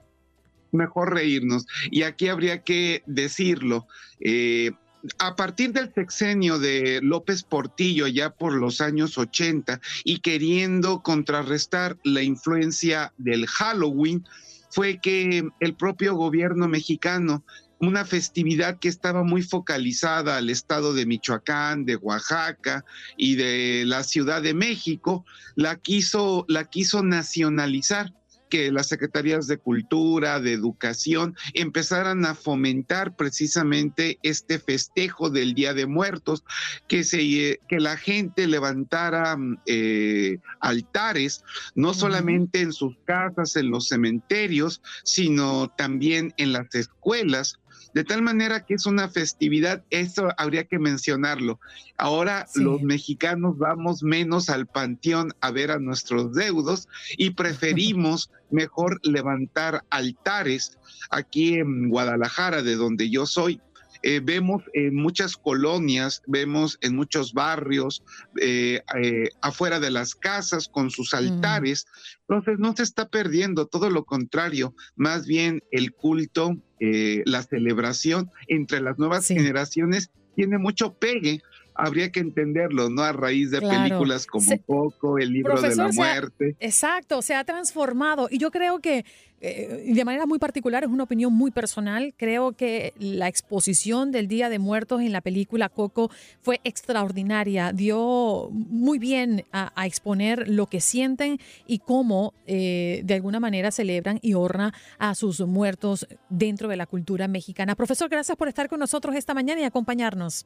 [0.71, 1.67] Mejor reírnos.
[1.91, 3.88] Y aquí habría que decirlo.
[4.19, 4.71] Eh,
[5.19, 11.97] a partir del sexenio de López Portillo, ya por los años 80, y queriendo contrarrestar
[12.03, 14.25] la influencia del Halloween,
[14.73, 17.43] fue que el propio gobierno mexicano
[17.79, 22.86] una festividad que estaba muy focalizada al estado de Michoacán, de Oaxaca
[23.17, 28.13] y de la Ciudad de México, la quiso, la quiso nacionalizar
[28.53, 35.73] que las secretarías de cultura, de educación, empezaran a fomentar precisamente este festejo del Día
[35.73, 36.43] de Muertos,
[36.87, 39.35] que, se, que la gente levantara
[39.65, 47.57] eh, altares, no solamente en sus casas, en los cementerios, sino también en las escuelas,
[47.93, 51.60] de tal manera que es una festividad, eso habría que mencionarlo.
[51.97, 58.99] Ahora los mexicanos vamos menos al panteón a ver a nuestros deudos y preferimos mejor
[59.03, 60.77] levantar altares
[61.10, 63.62] aquí en Guadalajara, de donde yo soy,
[64.03, 68.03] eh, vemos en muchas colonias, vemos en muchos barrios,
[68.41, 71.85] eh, eh, afuera de las casas con sus altares.
[72.27, 78.81] Entonces no se está perdiendo, todo lo contrario, más bien el culto, la celebración entre
[78.81, 81.41] las nuevas generaciones tiene mucho pegue
[81.75, 83.01] habría que entenderlo, ¿no?
[83.03, 86.55] A raíz de películas como Poco, el libro de la muerte.
[86.59, 88.27] exacto, se ha transformado.
[88.29, 89.05] Y yo creo que,
[89.41, 94.27] eh, de manera muy particular, es una opinión muy personal, creo que la exposición del
[94.27, 97.73] Día de Muertos en la película Coco fue extraordinaria.
[97.73, 104.19] Dio muy bien a, exponer lo que sienten y cómo eh, de alguna manera celebran
[104.21, 107.75] y honran a sus muertos dentro de la cultura mexicana.
[107.75, 110.45] Profesor, gracias por estar con nosotros esta mañana y acompañarnos.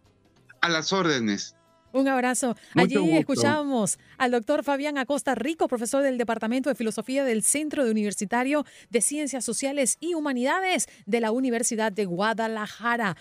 [0.61, 1.55] A las órdenes.
[1.93, 2.55] Un abrazo.
[2.75, 7.91] Allí escuchamos al doctor Fabián Acosta Rico, profesor del Departamento de Filosofía del Centro de
[7.91, 13.15] Universitario de Ciencias Sociales y Humanidades de la Universidad de Guadalajara.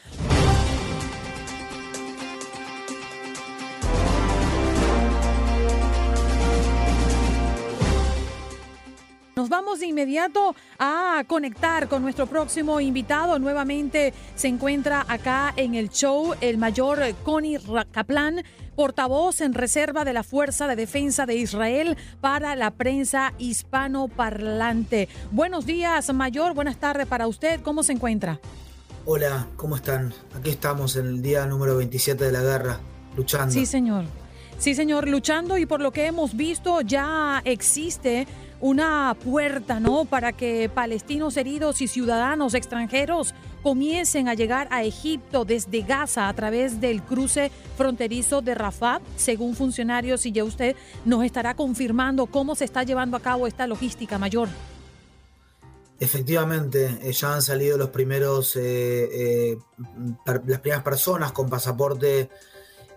[9.39, 13.39] Nos vamos de inmediato a conectar con nuestro próximo invitado.
[13.39, 17.59] Nuevamente se encuentra acá en el show el mayor Connie
[17.93, 18.43] Kaplan,
[18.77, 25.11] portavoz en reserva de la Fuerza de Defensa de Israel para la prensa hispanoparlante.
[25.33, 26.55] Buenos días, mayor.
[26.55, 27.61] Buenas tardes para usted.
[27.61, 28.41] ¿Cómo se encuentra?
[29.05, 30.15] Hola, ¿cómo están?
[30.35, 32.81] Aquí estamos en el día número 27 de la guerra,
[33.15, 33.53] luchando.
[33.53, 34.07] Sí, señor.
[34.59, 38.27] Sí, señor, luchando y por lo que hemos visto ya existe
[38.61, 40.07] una puerta, ¿no?
[40.07, 46.35] Para que palestinos heridos y ciudadanos extranjeros comiencen a llegar a Egipto desde Gaza a
[46.35, 52.55] través del cruce fronterizo de Rafah, según funcionarios, y ya usted nos estará confirmando cómo
[52.55, 54.49] se está llevando a cabo esta logística mayor.
[55.99, 59.09] Efectivamente, eh, ya han salido los primeros, eh,
[59.53, 59.59] eh,
[60.25, 62.31] las primeras personas con pasaporte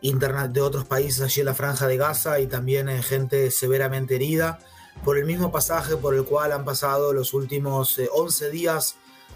[0.01, 4.59] de otros países allí en la franja de Gaza y también gente severamente herida
[5.03, 8.95] por el mismo pasaje por el cual han pasado los últimos 11 eh, días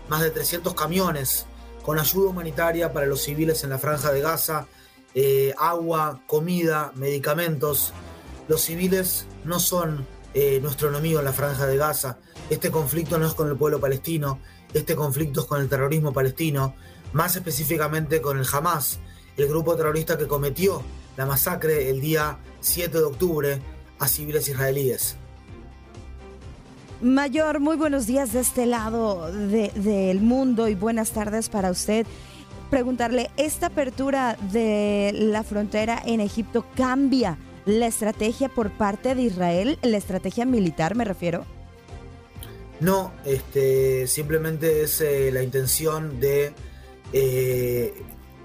[0.09, 1.45] más de 300 camiones
[1.83, 4.67] con ayuda humanitaria para los civiles en la franja de Gaza,
[5.15, 7.93] eh, agua, comida, medicamentos.
[8.47, 12.17] Los civiles no son eh, nuestro enemigo en la franja de Gaza.
[12.49, 14.39] Este conflicto no es con el pueblo palestino,
[14.73, 16.73] este conflicto es con el terrorismo palestino,
[17.11, 18.99] más específicamente con el Hamas,
[19.37, 20.81] el grupo terrorista que cometió
[21.17, 23.61] la masacre el día 7 de octubre
[23.99, 25.17] a civiles israelíes.
[27.01, 32.07] Mayor, muy buenos días de este lado del mundo y buenas tardes para usted.
[32.69, 39.77] Preguntarle, ¿esta apertura de la frontera en Egipto cambia la estrategia por parte de Israel?
[39.81, 41.45] ¿La estrategia militar me refiero?
[42.79, 46.53] No, este, simplemente es eh, la intención de
[47.11, 47.93] eh,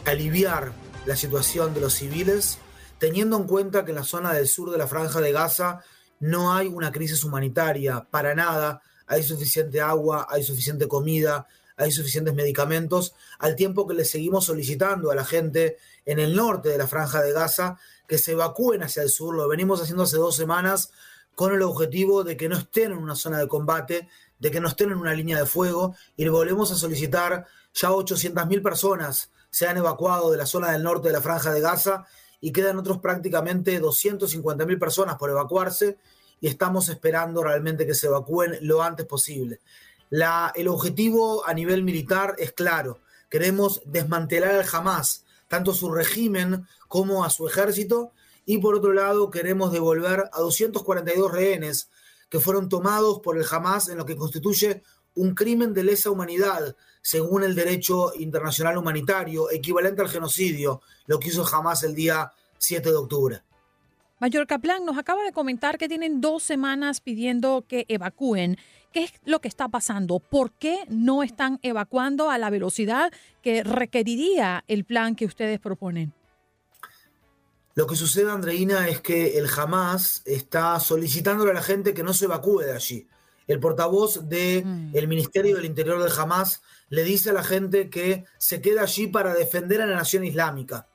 [0.05, 0.73] aliviar
[1.07, 2.59] la situación de los civiles,
[2.99, 5.81] teniendo en cuenta que en la zona del sur de la franja de Gaza
[6.21, 12.35] no hay una crisis humanitaria para nada, hay suficiente agua, hay suficiente comida, hay suficientes
[12.35, 16.89] medicamentos, al tiempo que le seguimos solicitando a la gente en el norte de la
[16.89, 19.35] franja de Gaza que se evacúen hacia el sur.
[19.35, 20.91] Lo venimos haciendo hace dos semanas
[21.35, 24.09] con el objetivo de que no estén en una zona de combate,
[24.41, 27.91] de que no estén en una línea de fuego, y le volvemos a solicitar, ya
[27.91, 32.07] 800.000 personas se han evacuado de la zona del norte de la franja de Gaza
[32.41, 35.99] y quedan otros prácticamente 250.000 personas por evacuarse
[36.41, 39.61] y estamos esperando realmente que se evacúen lo antes posible.
[40.11, 47.25] El objetivo a nivel militar es claro, queremos desmantelar al Hamas, tanto su régimen como
[47.25, 48.13] a su ejército,
[48.47, 51.91] y por otro lado queremos devolver a 242 rehenes
[52.31, 54.83] que fueron tomados por el Hamas en lo que constituye
[55.19, 61.29] un crimen de lesa humanidad, según el derecho internacional humanitario, equivalente al genocidio, lo que
[61.29, 63.43] hizo Hamas el día 7 de octubre.
[64.21, 68.59] Mayor Kaplan nos acaba de comentar que tienen dos semanas pidiendo que evacúen.
[68.93, 70.21] ¿Qué es lo que está pasando?
[70.21, 76.13] ¿Por qué no están evacuando a la velocidad que requeriría el plan que ustedes proponen?
[77.75, 82.13] Lo que sucede, Andreina, es que el Hamas está solicitándole a la gente que no
[82.13, 83.07] se evacúe de allí.
[83.49, 85.09] El portavoz del mm.
[85.09, 89.35] Ministerio del Interior del Hamas le dice a la gente que se queda allí para
[89.35, 90.87] defender a la nación islámica.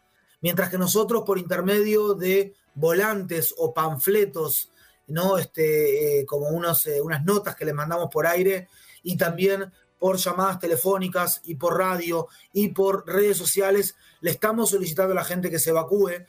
[0.42, 4.70] Mientras que nosotros, por intermedio de volantes o panfletos,
[5.08, 5.38] ¿no?
[5.38, 8.68] Este, eh, como unos, eh, unas notas que le mandamos por aire
[9.02, 15.14] y también por llamadas telefónicas y por radio y por redes sociales, le estamos solicitando
[15.14, 16.26] a la gente que se evacúe.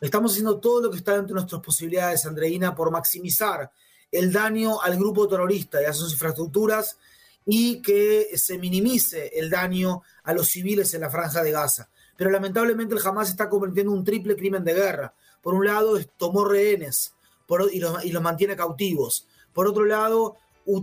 [0.00, 3.70] Estamos haciendo todo lo que está dentro de nuestras posibilidades, Andreina, por maximizar
[4.10, 6.98] el daño al grupo terrorista y a sus infraestructuras
[7.44, 11.88] y que se minimice el daño a los civiles en la franja de Gaza.
[12.16, 15.14] Pero lamentablemente el Hamas está cometiendo un triple crimen de guerra
[15.46, 17.14] por un lado, tomó rehenes
[17.72, 19.28] y, los, mantiene cautivos.
[19.52, 20.38] Por otro lado,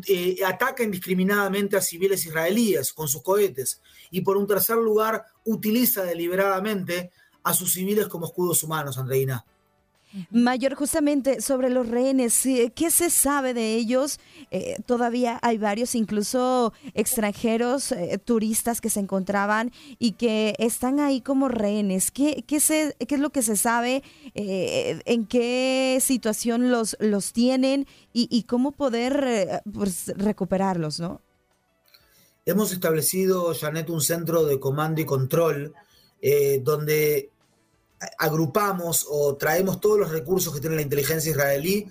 [0.08, 3.82] eh, ataca indiscriminadamente a civiles israelíes con sus cohetes.
[4.10, 7.12] Y por un tercer lugar, utiliza deliberadamente
[7.44, 9.46] a sus civiles como escudos humanos, Andreina.
[10.30, 14.20] Mayor, justamente sobre los rehenes, ¿qué se sabe de ellos?
[14.52, 21.22] Eh, todavía hay varios, incluso extranjeros, eh, turistas que se encontraban y que están ahí
[21.22, 22.12] como rehenes.
[22.12, 24.04] ¿Qué, qué, qué es lo que se sabe?
[24.36, 31.22] Eh, ¿En qué situación los, los tienen y, cómo poder pues, recuperarlos, no?
[32.46, 35.74] Hemos establecido, Janet, un centro de comando y control
[36.62, 37.33] donde
[38.18, 41.88] agrupamos o traemos todos los recursos que tiene la inteligencia israelí,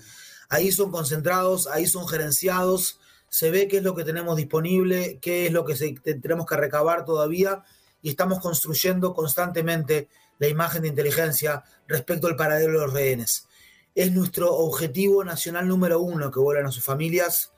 [0.48, 5.46] ahí son concentrados, ahí son gerenciados, se ve qué es lo que tenemos disponible, qué
[5.46, 5.74] es lo que
[6.20, 7.64] tenemos que recabar todavía
[8.02, 13.46] y estamos construyendo constantemente la imagen de inteligencia respecto al paradero de los rehenes.
[13.94, 17.52] Es nuestro objetivo nacional número uno que vuelvan a sus familias.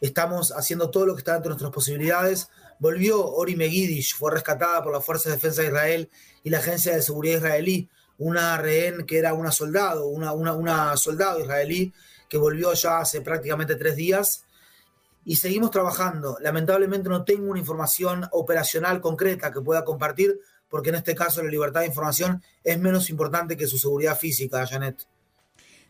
[0.00, 2.48] Estamos haciendo todo lo que está dentro de nuestras posibilidades.
[2.78, 6.10] Volvió Ori Megidish, fue rescatada por las Fuerzas de Defensa de Israel
[6.42, 11.40] y la Agencia de Seguridad Israelí una rehén que era una soldado, una, una, soldado
[11.40, 11.92] israelí
[12.28, 14.44] que volvió ya hace prácticamente tres días
[15.24, 16.36] y seguimos trabajando.
[16.40, 21.50] Lamentablemente no tengo una información operacional concreta que pueda compartir, porque en este caso la
[21.50, 25.06] libertad de información es menos importante que su seguridad física, Janet.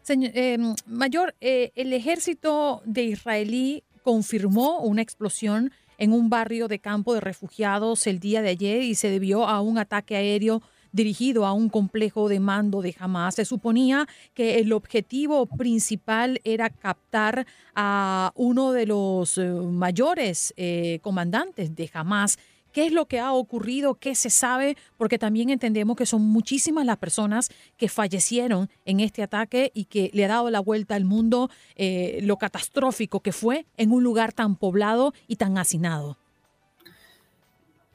[0.03, 6.79] Señor, eh, mayor, eh, el ejército de israelí confirmó una explosión en un barrio de
[6.79, 10.63] campo de refugiados el día de ayer y se debió a un ataque aéreo
[10.95, 13.35] dirigido a un complejo de mando de Hamas.
[13.35, 21.01] Se suponía que el objetivo principal era captar a uno de los eh, mayores eh,
[21.03, 22.39] comandantes de Hamas.
[22.75, 23.95] ¿Qué es lo que ha ocurrido?
[23.95, 24.77] ¿Qué se sabe?
[24.99, 30.11] Porque también entendemos que son muchísimas las personas que fallecieron en este ataque y que
[30.13, 34.33] le ha dado la vuelta al mundo eh, lo catastrófico que fue en un lugar
[34.33, 36.19] tan poblado y tan hacinado.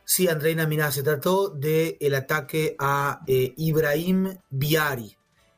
[0.06, 5.14] Sí, Andreina, mira, se trató del el ataque a eh, Ibrahim Biari,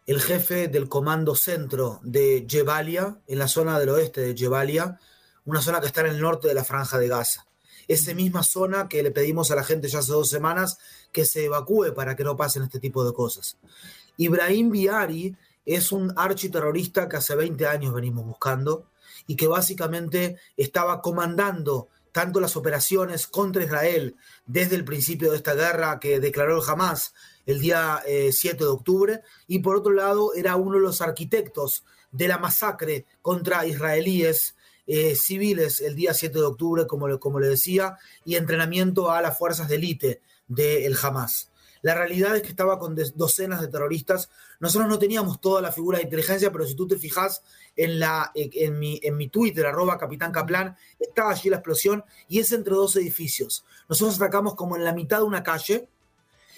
[0.08, 5.00] el jefe del comando centro de Jebalia, en la zona del oeste de Jebalia,
[5.46, 7.46] una zona que está en el norte de la franja de Gaza.
[7.92, 10.78] Esa misma zona que le pedimos a la gente ya hace dos semanas
[11.12, 13.58] que se evacúe para que no pasen este tipo de cosas.
[14.16, 18.86] Ibrahim Biari es un architerrorista que hace 20 años venimos buscando
[19.28, 25.54] y que básicamente estaba comandando tanto las operaciones contra Israel desde el principio de esta
[25.54, 27.14] guerra que declaró el Hamas
[27.46, 31.84] el día 7 eh, de octubre, y por otro lado era uno de los arquitectos
[32.12, 34.56] de la masacre contra israelíes
[34.88, 39.38] eh, civiles el día 7 de octubre, como, como le decía, y entrenamiento a las
[39.38, 41.52] fuerzas de élite del Hamas.
[41.82, 44.30] La realidad es que estaba con docenas de terroristas.
[44.60, 47.41] Nosotros no teníamos toda la figura de inteligencia, pero si tú te fijas
[47.76, 52.39] en, la, en, mi, en mi Twitter, arroba Capitán Kaplan, estaba allí la explosión y
[52.39, 53.65] es entre dos edificios.
[53.89, 55.89] Nosotros atacamos como en la mitad de una calle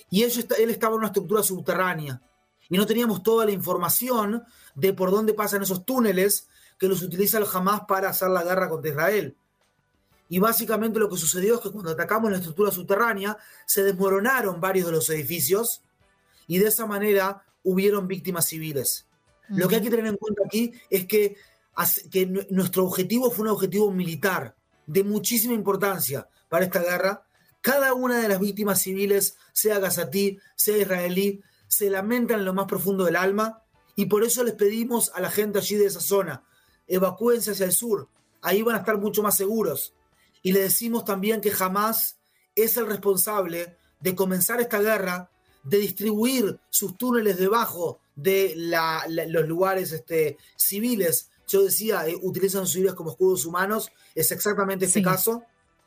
[0.10, 2.22] y él, él estaba en una estructura subterránea
[2.70, 4.44] y no teníamos toda la información
[4.76, 8.70] de por dónde pasan esos túneles que los utiliza el Hamas para hacer la guerra
[8.70, 9.36] contra Israel.
[10.30, 14.88] Y básicamente lo que sucedió es que cuando atacamos la estructura subterránea, se desmoronaron varios
[14.88, 15.82] de los edificios
[16.48, 19.06] y de esa manera hubieron víctimas civiles.
[19.50, 21.36] Lo que hay que tener en cuenta aquí es que,
[22.10, 24.56] que nuestro objetivo fue un objetivo militar
[24.88, 27.26] de muchísima importancia para esta guerra,
[27.62, 32.68] Cada una de las víctimas civiles, sea gazatí, sea israelí, se lamentan en lo más
[32.68, 33.64] profundo del alma
[33.96, 36.44] y por eso les pedimos a la gente allí de esa zona,
[36.88, 38.08] evacúense hacia el sur,
[38.42, 39.94] ahí van a estar mucho más seguros.
[40.42, 42.18] Y le decimos también que jamás
[42.56, 45.32] es el responsable de comenzar esta guerra,
[45.64, 48.54] de distribuir sus túneles debajo de
[49.08, 51.30] los lugares este, civiles.
[51.48, 55.44] Yo decía, eh, utilizan civiles como escudos humanos, es exactamente este caso.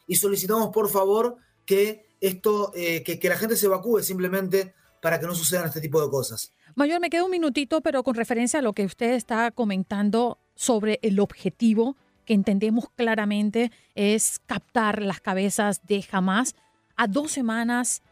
[0.07, 1.37] Y solicitamos, por favor,
[1.67, 5.81] que esto, eh, que, que la gente se evacúe simplemente para que no sucedan este
[5.81, 6.53] tipo de cosas.
[6.75, 10.99] Mayor, me queda un minutito, pero con referencia a lo que usted está comentando sobre
[11.03, 11.97] el objetivo
[12.27, 16.57] que entendemos claramente es captar las cabezas de Hamas.
[16.97, 18.03] A dos semanas,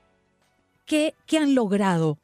[0.87, 2.19] ¿qué, qué han logrado?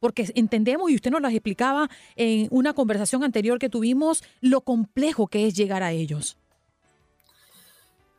[0.00, 5.28] Porque entendemos, y usted nos lo explicaba en una conversación anterior que tuvimos, lo complejo
[5.28, 6.36] que es llegar a ellos.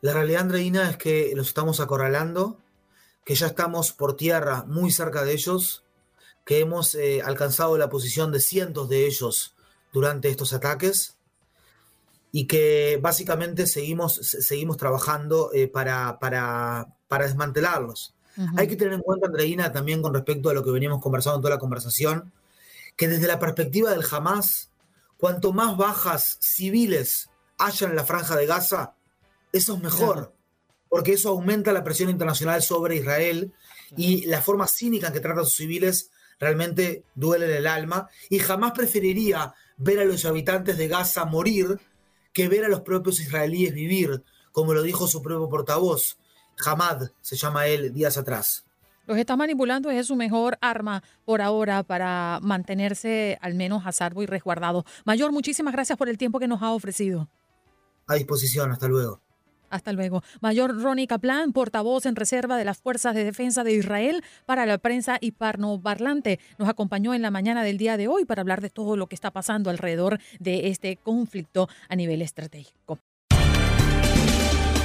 [0.01, 2.59] La realidad, Andreina, es que los estamos acorralando,
[3.25, 5.83] que ya estamos por tierra muy cerca de ellos,
[6.45, 9.55] que hemos eh, alcanzado la posición de cientos de ellos
[9.91, 11.16] durante estos ataques
[12.31, 18.13] y que básicamente seguimos, seguimos trabajando eh, para, para, para, desmantelarlos.
[18.55, 21.41] Hay que tener en cuenta, Andreina, también con respecto a lo que veníamos conversando en
[21.41, 22.31] toda la conversación,
[22.95, 24.69] que desde la perspectiva del Hamas,
[25.17, 28.93] cuanto más bajas civiles hayan en la franja de Gaza,
[29.51, 30.33] eso es mejor,
[30.87, 33.53] porque eso aumenta la presión internacional sobre Israel
[33.95, 38.09] y la forma cínica en que trata a sus civiles realmente duele en el alma
[38.29, 41.79] y jamás preferiría ver a los habitantes de Gaza morir
[42.37, 46.19] que ver a los propios israelíes vivir, como lo dijo su propio portavoz,
[46.63, 48.63] Hamad, se llama él, días atrás.
[49.07, 54.21] Los está manipulando, es su mejor arma por ahora para mantenerse al menos a salvo
[54.21, 54.85] y resguardado.
[55.03, 57.27] Mayor, muchísimas gracias por el tiempo que nos ha ofrecido.
[58.05, 59.19] A disposición, hasta luego.
[59.69, 60.23] Hasta luego.
[60.41, 64.77] Mayor Ronnie Kaplan, portavoz en reserva de las Fuerzas de Defensa de Israel para la
[64.77, 68.69] prensa y parlante, nos acompañó en la mañana del día de hoy para hablar de
[68.69, 72.99] todo lo que está pasando alrededor de este conflicto a nivel estratégico.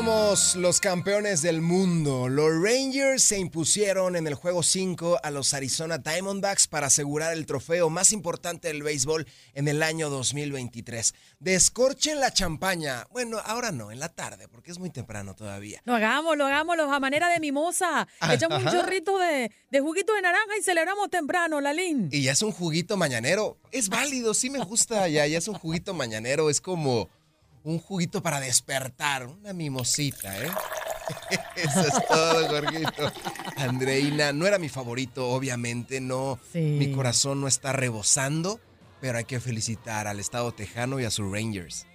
[0.00, 2.30] Somos los campeones del mundo.
[2.30, 7.44] Los Rangers se impusieron en el juego 5 a los Arizona Diamondbacks para asegurar el
[7.44, 11.14] trofeo más importante del béisbol en el año 2023.
[11.38, 13.08] Descorchen la champaña.
[13.10, 15.82] Bueno, ahora no, en la tarde, porque es muy temprano todavía.
[15.84, 18.08] Lo hagamos, lo hagámoslo a manera de mimosa.
[18.32, 22.08] Echamos un chorrito de, de, juguito de naranja y celebramos temprano, Lalín.
[22.10, 23.58] Y ya es un juguito mañanero.
[23.70, 26.48] Es válido, sí me gusta ya, ya es un juguito mañanero.
[26.48, 27.10] Es como
[27.64, 30.50] un juguito para despertar, una mimosita, ¿eh?
[31.56, 33.12] Eso es todo, Jorgito.
[33.56, 36.38] Andreina, no era mi favorito, obviamente, no.
[36.54, 38.60] Mi corazón no está rebosando,
[39.00, 41.86] pero hay que felicitar al Estado Tejano y a sus Rangers.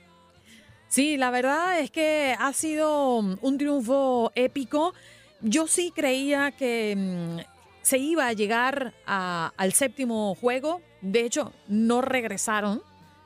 [0.88, 4.93] Sí, la verdad es que ha sido un triunfo épico.
[5.41, 7.39] Yo sí creía que mm,
[7.82, 10.82] se iba a llegar al séptimo juego.
[11.01, 12.82] De hecho, no regresaron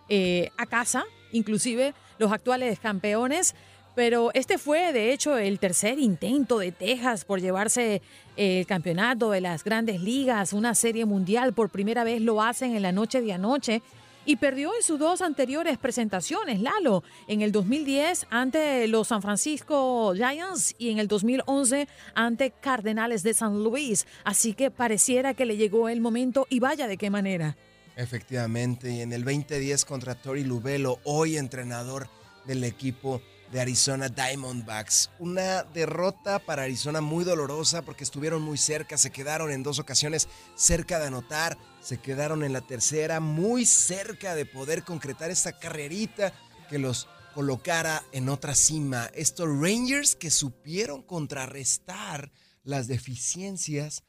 [0.10, 3.56] eh, a casa, inclusive los actuales campeones,
[3.96, 8.02] Pero este fue, de hecho, el tercer intento de Texas por llevarse
[8.38, 11.54] el campeonato de las grandes ligas, una serie mundial.
[11.54, 13.82] Por primera vez lo hacen en la noche de anoche
[14.26, 20.14] y perdió en sus dos anteriores presentaciones, Lalo, en el 2010 ante los San Francisco
[20.16, 24.06] Giants y en el 2011 ante Cardenales de San Luis.
[24.24, 27.58] Así que pareciera que le llegó el momento y vaya de qué manera.
[28.00, 32.10] Efectivamente, y en el 2010 contra Tori Lubelo, hoy entrenador
[32.48, 33.22] del equipo
[33.52, 35.10] de Arizona Diamondbacks.
[35.20, 40.30] Una derrota para Arizona muy dolorosa porque estuvieron muy cerca, se quedaron en dos ocasiones
[40.56, 46.32] cerca de anotar, se quedaron en la tercera muy cerca de poder concretar esta carrerita
[46.70, 49.12] que los colocara en otra cima.
[49.14, 52.32] Estos Rangers que supieron contrarrestar
[52.64, 54.04] las deficiencias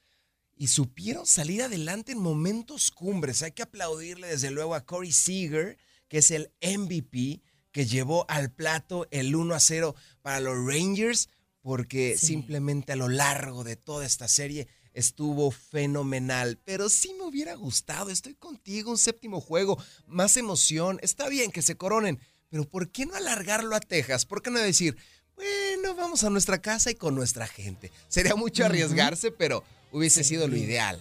[0.61, 3.40] y supieron salir adelante en momentos cumbres.
[3.40, 7.40] Hay que aplaudirle desde luego a Corey Seager, que es el MVP
[7.72, 11.30] que llevó al plato el 1 a 0 para los Rangers,
[11.62, 16.61] porque simplemente a lo largo de toda esta serie estuvo fenomenal.
[16.62, 20.98] Pero sí me hubiera gustado, estoy contigo, un séptimo juego, más emoción.
[21.00, 24.26] Está bien que se coronen, pero ¿por qué no alargarlo a Texas?
[24.26, 24.94] ¿Por qué no decir,
[25.36, 27.90] bueno, vamos a nuestra casa y con nuestra gente?
[28.08, 30.99] Sería mucho arriesgarse, pero hubiese sido lo ideal.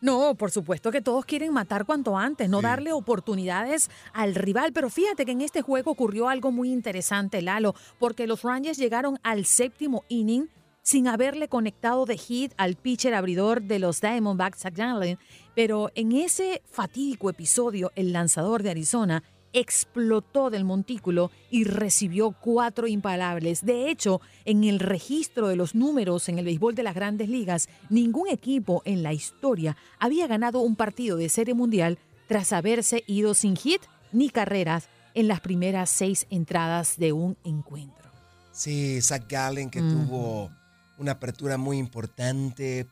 [0.00, 4.72] No, por supuesto que todos quieren matar cuanto antes, no darle oportunidades al rival.
[4.72, 9.18] Pero fíjate que en este juego ocurrió algo muy interesante, Lalo, porque los Rangers llegaron
[9.22, 10.48] al séptimo inning
[10.82, 15.18] sin haberle conectado de hit al pitcher abridor de los Diamondbacks, Zach Gallen.
[15.56, 19.24] Pero en ese fatídico episodio, el lanzador de Arizona
[19.56, 23.64] explotó del montículo y recibió cuatro imparables.
[23.64, 27.68] De hecho, en el registro de los números en el béisbol de las grandes ligas,
[27.88, 31.98] ningún equipo en la historia había ganado un partido de serie mundial
[32.28, 33.80] tras haberse ido sin hit
[34.12, 38.10] ni carreras en las primeras seis entradas de un encuentro.
[38.52, 40.50] Sí, Zach Gallen que tuvo
[40.98, 42.86] una apertura muy importante,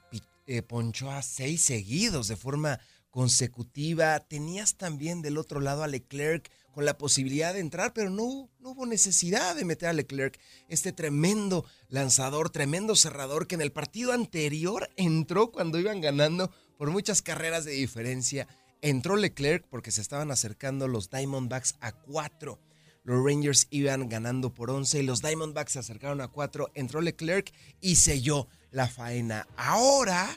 [0.46, 2.80] eh, ponchó a seis seguidos de forma
[3.14, 4.18] consecutiva.
[4.18, 8.70] Tenías también del otro lado a Leclerc con la posibilidad de entrar, pero no, no
[8.70, 10.36] hubo necesidad de meter a Leclerc,
[10.68, 16.90] este tremendo lanzador, tremendo cerrador que en el partido anterior entró cuando iban ganando por
[16.90, 18.48] muchas carreras de diferencia.
[18.82, 22.58] Entró Leclerc porque se estaban acercando los Diamondbacks a cuatro.
[23.04, 26.72] Los Rangers iban ganando por 11 y los Diamondbacks se acercaron a cuatro.
[26.74, 29.46] Entró Leclerc y selló la faena.
[29.56, 30.28] Ahora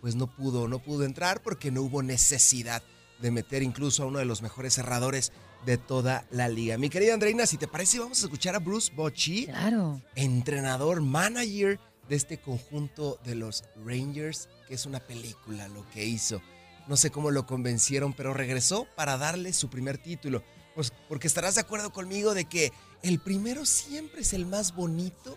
[0.00, 2.82] pues no pudo, no pudo entrar porque no hubo necesidad
[3.20, 5.32] de meter incluso a uno de los mejores cerradores
[5.64, 6.78] de toda la liga.
[6.78, 10.00] Mi querida Andreina, si te parece, vamos a escuchar a Bruce Bochy, claro.
[10.14, 16.40] entrenador, manager de este conjunto de los Rangers, que es una película lo que hizo.
[16.86, 20.44] No sé cómo lo convencieron, pero regresó para darle su primer título.
[20.76, 22.70] Pues porque estarás de acuerdo conmigo de que
[23.02, 25.36] el primero siempre es el más bonito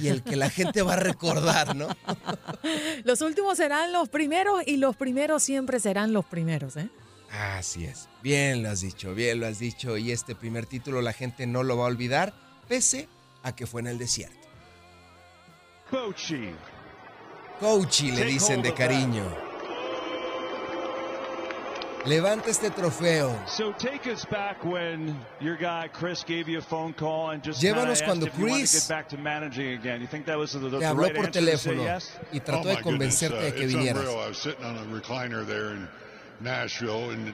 [0.00, 1.88] y el que la gente va a recordar, ¿no?
[3.04, 6.90] los últimos serán los primeros y los primeros siempre serán los primeros, ¿eh?
[7.30, 8.08] Así es.
[8.22, 9.96] Bien lo has dicho, bien lo has dicho.
[9.96, 12.34] Y este primer título la gente no lo va a olvidar,
[12.68, 13.08] pese
[13.42, 14.36] a que fue en el desierto.
[15.90, 16.50] Coachy.
[17.60, 19.47] Coachy le dicen de cariño.
[22.06, 23.36] Levanta este trofeo.
[27.60, 28.88] Llévanos cuando Chris
[30.78, 31.82] te habló por teléfono
[32.32, 34.04] y trató de convencerte de que vinieras.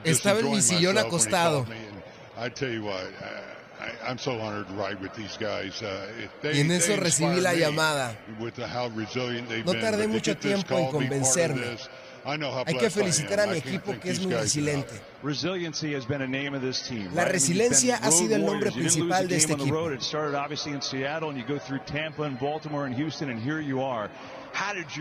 [0.03, 1.65] Estaba en mi sillón acostado.
[6.53, 8.17] Y en eso recibí la llamada.
[9.65, 11.77] No tardé mucho tiempo en convencerme.
[12.65, 14.99] Hay que felicitar a mi equipo que es muy resiliente.
[17.13, 19.75] La resiliencia ha sido el nombre principal de este equipo.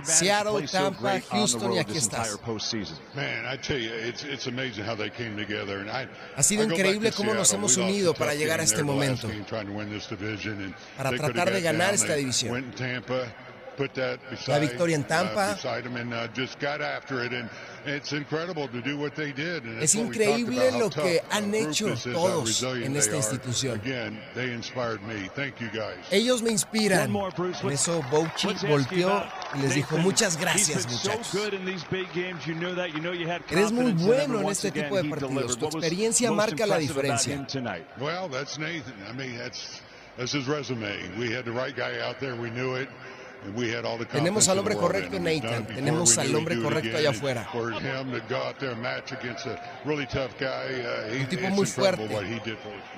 [0.05, 2.39] Seattle, Tampa, Houston y aquí estás.
[6.37, 9.29] Ha sido increíble cómo nos hemos unido para llegar a este momento,
[10.97, 12.75] para tratar de ganar esta división
[14.47, 15.57] la victoria en Tampa.
[19.81, 23.81] Es increíble lo que han hecho todos en esta institución.
[26.11, 27.13] Ellos me inspiran.
[27.13, 31.35] Por eso Bouchi volteó y les dijo muchas gracias muchachos.
[33.51, 35.59] Eres muy bueno en este tipo de partidos.
[35.59, 37.47] Tu experiencia marca la diferencia.
[40.17, 41.19] That's his resume.
[41.19, 42.37] We had the right guy out there.
[42.37, 42.89] We knew it.
[44.11, 45.67] Tenemos al hombre correcto, Nathan.
[45.67, 47.49] Tenemos al hombre correcto allá afuera.
[47.53, 48.19] Un
[51.29, 52.09] tipo muy fuerte.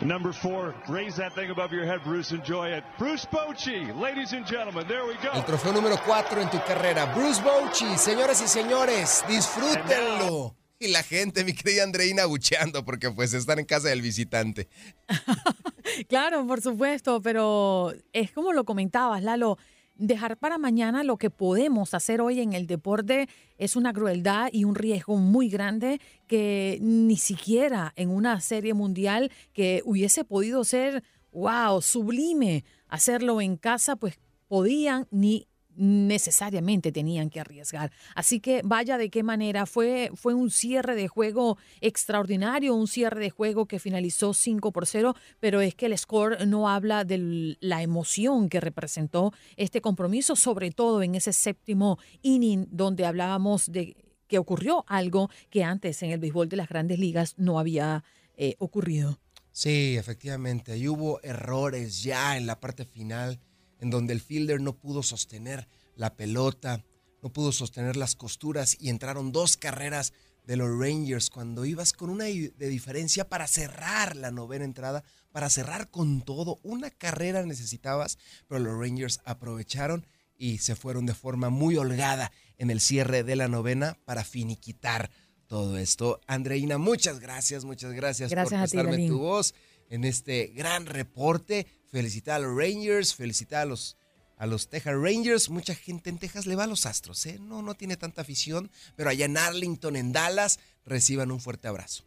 [0.01, 2.35] Number four, raise that thing above your head, Bruce.
[2.35, 2.85] Enjoy it.
[2.99, 5.33] Bruce Bochy, ladies and gentlemen, there we go.
[5.35, 7.07] El trofeo número 4 en tu carrera.
[7.15, 10.55] Bruce Bochy, señoras y señores, disfrútenlo.
[10.79, 14.69] Y la gente, mi querida Andreina, bucheando porque pues están en casa del visitante.
[16.09, 19.57] claro, por supuesto, pero es como lo comentabas, Lalo.
[19.99, 24.65] Dejar para mañana lo que podemos hacer hoy en el deporte es una crueldad y
[24.65, 31.03] un riesgo muy grande que ni siquiera en una serie mundial que hubiese podido ser,
[31.33, 34.19] wow, sublime, hacerlo en casa, pues
[34.49, 37.93] podían ni necesariamente tenían que arriesgar.
[38.15, 43.21] Así que vaya de qué manera fue, fue un cierre de juego extraordinario, un cierre
[43.21, 47.57] de juego que finalizó 5 por 0, pero es que el score no habla de
[47.61, 53.97] la emoción que representó este compromiso, sobre todo en ese séptimo inning donde hablábamos de
[54.27, 58.05] que ocurrió algo que antes en el béisbol de las grandes ligas no había
[58.37, 59.21] eh, ocurrido.
[59.53, 63.41] Sí, efectivamente, hubo errores ya en la parte final
[63.81, 66.85] en donde el fielder no pudo sostener la pelota,
[67.23, 70.13] no pudo sostener las costuras y entraron dos carreras
[70.45, 75.03] de los Rangers cuando ibas con una de diferencia para cerrar la novena entrada,
[75.33, 76.61] para cerrar con todo.
[76.63, 80.07] Una carrera necesitabas, pero los Rangers aprovecharon
[80.39, 85.11] y se fueron de forma muy holgada en el cierre de la novena para finiquitar
[85.47, 86.21] todo esto.
[86.27, 89.55] Andreina, muchas gracias, muchas gracias, por prestarme tu voz
[89.91, 91.67] en este gran reporte.
[91.91, 93.97] Felicitar a los Rangers, felicitar a los,
[94.37, 95.49] a los Texas Rangers.
[95.51, 97.39] Mucha gente en Texas le va a los Astros, ¿eh?
[97.41, 102.05] No, no tiene tanta afición, pero allá en Arlington, en Dallas, reciban un fuerte abrazo.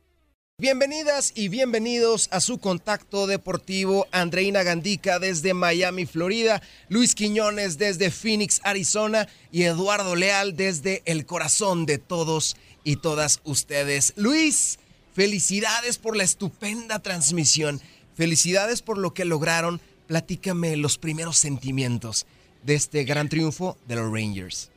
[0.60, 4.08] Bienvenidas y bienvenidos a su contacto deportivo.
[4.12, 11.26] Andreina Gandica desde Miami, Florida, Luis Quiñones desde Phoenix, Arizona y Eduardo Leal desde el
[11.26, 14.12] corazón de todos y todas ustedes.
[14.18, 14.80] Luis,
[15.14, 17.80] felicidades por la estupenda transmisión.
[18.16, 19.80] Felicidades por lo que lograron.
[20.08, 22.26] Platícame los primeros sentimientos
[22.64, 24.72] de este gran triunfo de los Rangers.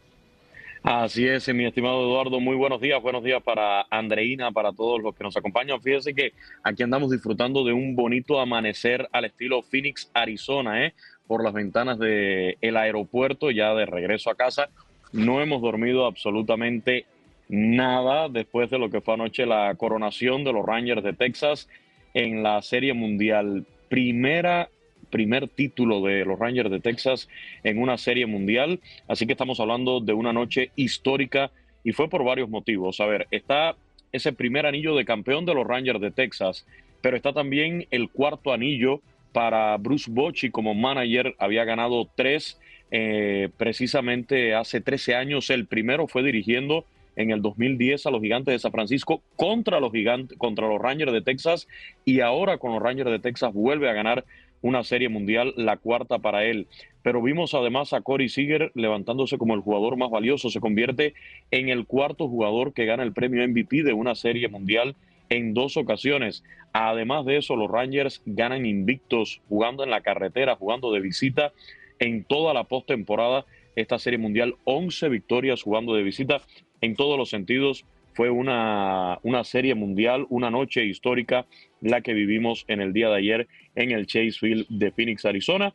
[0.83, 5.15] Así es, mi estimado Eduardo, muy buenos días, buenos días para Andreina, para todos los
[5.15, 5.81] que nos acompañan.
[5.81, 6.33] Fíjese que
[6.65, 10.95] aquí andamos disfrutando de un bonito amanecer al estilo Phoenix, Arizona, ¿eh?
[11.29, 14.71] por las ventanas del el aeropuerto, ya de regreso a casa.
[15.13, 17.07] No hemos dormido absolutamente
[17.49, 21.69] nada después de lo que fue anoche la coronación de los Rangers de Texas
[22.15, 23.67] en la Serie Mundial.
[23.89, 24.69] Primera,
[25.11, 27.29] primer título de los Rangers de Texas
[27.63, 28.81] en una Serie Mundial.
[29.09, 31.51] Así que estamos hablando de una noche histórica
[31.85, 33.01] y fue por varios motivos.
[33.01, 33.77] A ver, está
[34.13, 36.67] ese primer anillo de campeón de los Rangers de Texas,
[37.01, 39.01] pero está también el cuarto anillo
[39.33, 41.35] para Bruce Bochy como manager.
[41.39, 45.51] Había ganado tres eh, precisamente hace 13 años.
[45.51, 46.85] El primero fue dirigiendo
[47.17, 51.13] en el 2010 a los Gigantes de San Francisco contra los Gigantes, contra los Rangers
[51.13, 51.69] de Texas
[52.05, 54.25] y ahora con los Rangers de Texas vuelve a ganar
[54.63, 56.69] una serie mundial, la cuarta para él.
[57.03, 61.15] Pero vimos además a Corey Seager levantándose como el jugador más valioso, se convierte
[61.51, 64.95] en el cuarto jugador que gana el premio MVP de una serie mundial
[65.29, 66.45] en dos ocasiones.
[66.73, 71.53] Además de eso, los Rangers ganan invictos jugando en la carretera, jugando de visita
[71.99, 73.45] en toda la postemporada
[73.75, 76.43] esta serie mundial, 11 victorias jugando de visita
[76.83, 77.87] en todos los sentidos.
[78.13, 81.47] Fue una, una serie mundial, una noche histórica
[81.81, 85.73] la que vivimos en el día de ayer en el Chase Field de Phoenix, Arizona.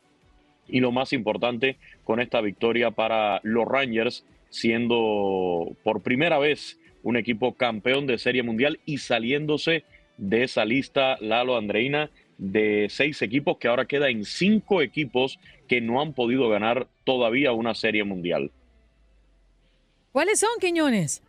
[0.68, 7.16] Y lo más importante con esta victoria para los Rangers, siendo por primera vez un
[7.16, 9.84] equipo campeón de Serie Mundial y saliéndose
[10.16, 15.80] de esa lista, Lalo Andreina, de seis equipos que ahora queda en cinco equipos que
[15.80, 18.50] no han podido ganar todavía una Serie Mundial.
[20.18, 21.22] ¿Cuáles son, Quiñones?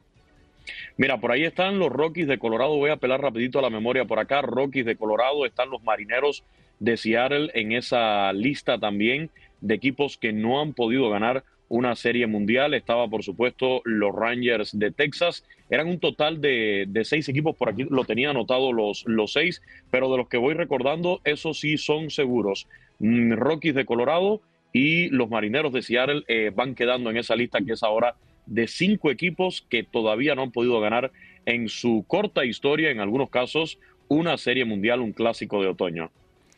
[0.98, 2.76] Mira, por ahí están los Rockies de Colorado.
[2.76, 4.42] Voy a apelar rapidito a la memoria por acá.
[4.42, 6.44] Rockies de Colorado, están los Marineros
[6.80, 9.30] de Seattle en esa lista también
[9.62, 12.74] de equipos que no han podido ganar una serie mundial.
[12.74, 15.46] Estaba, por supuesto, los Rangers de Texas.
[15.70, 19.62] Eran un total de, seis equipos, por aquí lo tenía anotado los, seis,
[19.92, 22.68] pero de los que voy recordando, esos sí son seguros.
[22.98, 24.42] Mm, Rockies de Colorado
[24.74, 28.16] y los Marineros de Seattle eh, van quedando en esa lista que es ahora
[28.50, 31.12] de cinco equipos que todavía no han podido ganar
[31.46, 36.12] en su corta historia, en algunos casos, una serie mundial, un clásico de otoño.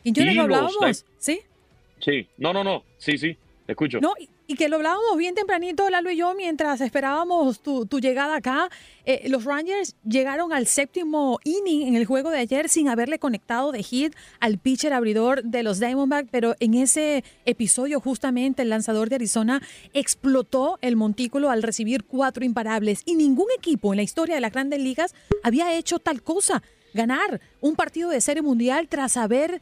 [0.03, 1.05] ¿Y yo les hablábamos?
[1.17, 1.41] ¿Sí?
[1.99, 3.99] Sí, no, no, no, sí, sí, te escucho.
[3.99, 4.13] No,
[4.51, 8.69] y que lo hablábamos bien tempranito, Lalo y yo, mientras esperábamos tu, tu llegada acá.
[9.05, 13.71] Eh, los Rangers llegaron al séptimo inning en el juego de ayer sin haberle conectado
[13.71, 19.07] de hit al pitcher abridor de los Diamondbacks, pero en ese episodio justamente el lanzador
[19.07, 19.61] de Arizona
[19.93, 24.51] explotó el montículo al recibir cuatro imparables y ningún equipo en la historia de las
[24.51, 26.61] grandes ligas había hecho tal cosa,
[26.93, 29.61] ganar un partido de serie mundial tras haber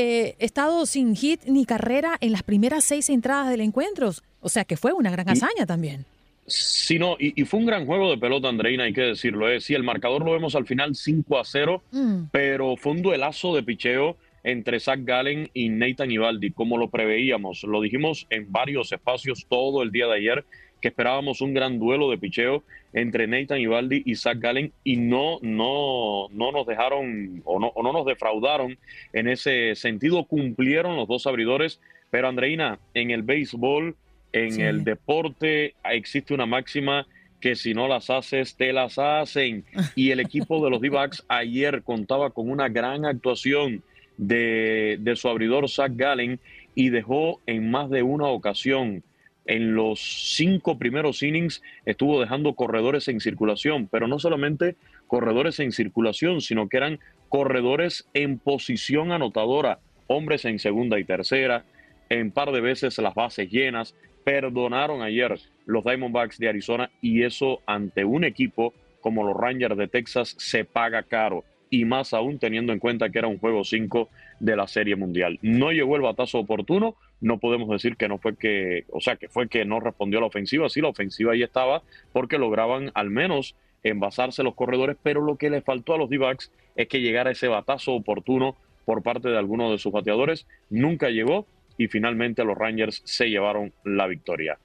[0.00, 4.12] eh, estado sin hit ni carrera en las primeras seis entradas del encuentro.
[4.40, 6.04] O sea que fue una gran hazaña también.
[6.46, 9.50] Sí, no, y, fue un gran juego de pelota, Andreina, hay que decirlo.
[9.50, 9.60] ¿eh?
[9.60, 12.22] Sí, el marcador lo vemos al final 5 a 0, mm.
[12.30, 17.64] pero fue un duelazo de picheo entre Zach Gallen y Nathan Ivaldi, como lo preveíamos.
[17.64, 20.44] Lo dijimos en varios espacios todo el día de ayer,
[20.80, 22.62] que esperábamos un gran duelo de picheo
[22.92, 27.82] entre Nathan Ivaldi y Zach Gallen, y no, no, no nos dejaron o no, o
[27.82, 28.78] no nos defraudaron
[29.12, 30.24] en ese sentido.
[30.24, 33.96] Cumplieron los dos abridores, pero Andreina, en el béisbol
[34.32, 37.06] en el deporte existe una máxima
[37.40, 39.64] que si no las haces, te las hacen.
[39.94, 40.90] Y el equipo de los d
[41.28, 43.82] ayer contaba con una gran actuación
[44.16, 46.40] de, de, su abridor Zach Gallen
[46.74, 49.02] y dejó en más de una ocasión.
[49.48, 54.76] En los cinco primeros innings estuvo dejando corredores en circulación, pero no solamente
[55.06, 61.64] corredores en circulación, sino que eran corredores en posición anotadora, hombres en segunda y tercera,
[62.10, 67.62] en par de veces las bases llenas, perdonaron ayer los Diamondbacks de Arizona y eso
[67.64, 72.74] ante un equipo como los Rangers de Texas se paga caro y más aún teniendo
[72.74, 75.38] en cuenta que era un juego 5 de la Serie Mundial.
[75.40, 79.28] No llegó el batazo oportuno, no podemos decir que no fue que, o sea, que
[79.28, 83.10] fue que no respondió a la ofensiva, sí, la ofensiva ahí estaba porque lograban al
[83.10, 87.30] menos envasarse los corredores, pero lo que le faltó a los D-backs es que llegara
[87.30, 91.46] ese batazo oportuno por parte de alguno de sus bateadores, nunca llegó
[91.76, 94.58] y finalmente los Rangers se llevaron la victoria.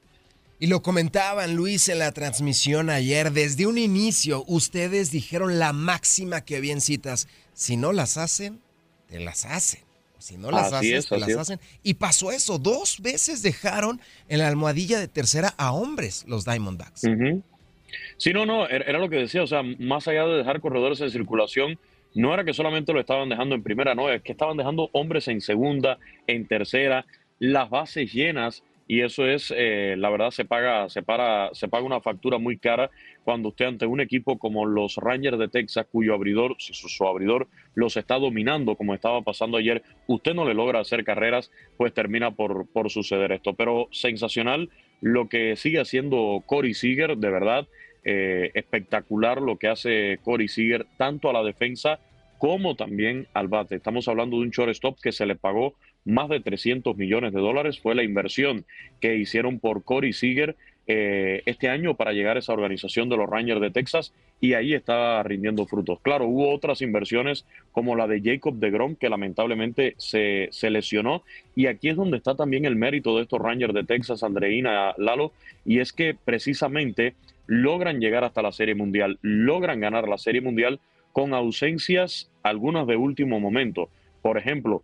[0.59, 6.45] Y lo comentaban Luis en la transmisión ayer, desde un inicio ustedes dijeron la máxima
[6.45, 8.61] que bien citas, si no las hacen,
[9.07, 9.81] te las hacen.
[10.23, 11.59] Si no las hacen, te las hacen.
[11.83, 13.99] Y pasó eso, dos veces dejaron
[14.29, 17.01] en la almohadilla de tercera a hombres los Diamondbacks.
[18.15, 21.11] Sí, no, no, era lo que decía, o sea, más allá de dejar corredores en
[21.11, 21.77] circulación,
[22.13, 25.27] no era que solamente lo estaban dejando en primera, no, es que estaban dejando hombres
[25.27, 27.05] en segunda, en tercera,
[27.39, 31.85] las bases llenas y eso es, eh, la verdad, se paga, se, para, se paga
[31.85, 32.91] una factura muy cara
[33.23, 37.47] cuando usted ante un equipo como los Rangers de Texas, cuyo abridor, si su, abridor
[37.75, 42.31] los está dominando, como estaba pasando ayer, usted no le logra hacer carreras, pues termina
[42.31, 43.53] por, por suceder esto.
[43.53, 44.69] Pero sensacional
[44.99, 47.67] lo que sigue haciendo Corey Seager, de verdad,
[48.03, 51.99] eh, espectacular lo que hace Corey Seager, tanto a la defensa
[52.37, 53.75] como también al bate.
[53.75, 55.75] Estamos hablando de un shortstop que se le pagó
[56.05, 57.79] más de 300 millones de dólares.
[57.79, 58.65] Fue la inversión
[58.99, 63.29] que hicieron por Corey Seager eh, este año para llegar a esa organización de los
[63.29, 65.99] Rangers de Texas y ahí está rindiendo frutos.
[66.01, 71.23] Claro, hubo otras inversiones como la de Jacob de Grom que lamentablemente se, se, lesionó
[71.55, 75.31] y aquí es donde está también el mérito de estos Rangers de Texas, Andreina Lalo,
[75.63, 77.13] y es que precisamente
[77.47, 80.81] logran llegar hasta la Serie Mundial, logran ganar la Serie Mundial
[81.13, 83.87] con ausencias, algunas de último momento.
[84.21, 84.83] Por ejemplo,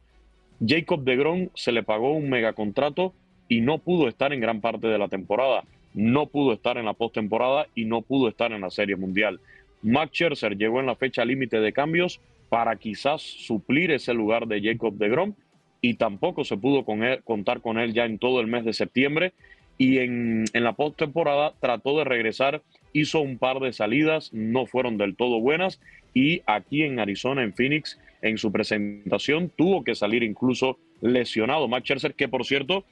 [0.65, 3.13] Jacob de Grom se le pagó un megacontrato
[3.47, 6.93] y no pudo estar en gran parte de la temporada, no pudo estar en la
[6.93, 9.39] postemporada y no pudo estar en la Serie Mundial.
[9.81, 14.61] Max Scherzer llegó en la fecha límite de cambios para quizás suplir ese lugar de
[14.61, 15.33] Jacob de Grom
[15.81, 16.83] y tampoco se pudo
[17.23, 19.33] contar con él ya en todo el mes de septiembre.
[19.77, 24.97] Y en, en la postemporada trató de regresar, hizo un par de salidas, no fueron
[24.97, 25.79] del todo buenas.
[26.13, 31.83] Y aquí en Arizona, en Phoenix, en su presentación tuvo que salir incluso lesionado Max
[31.85, 32.83] Scherzer, que por cierto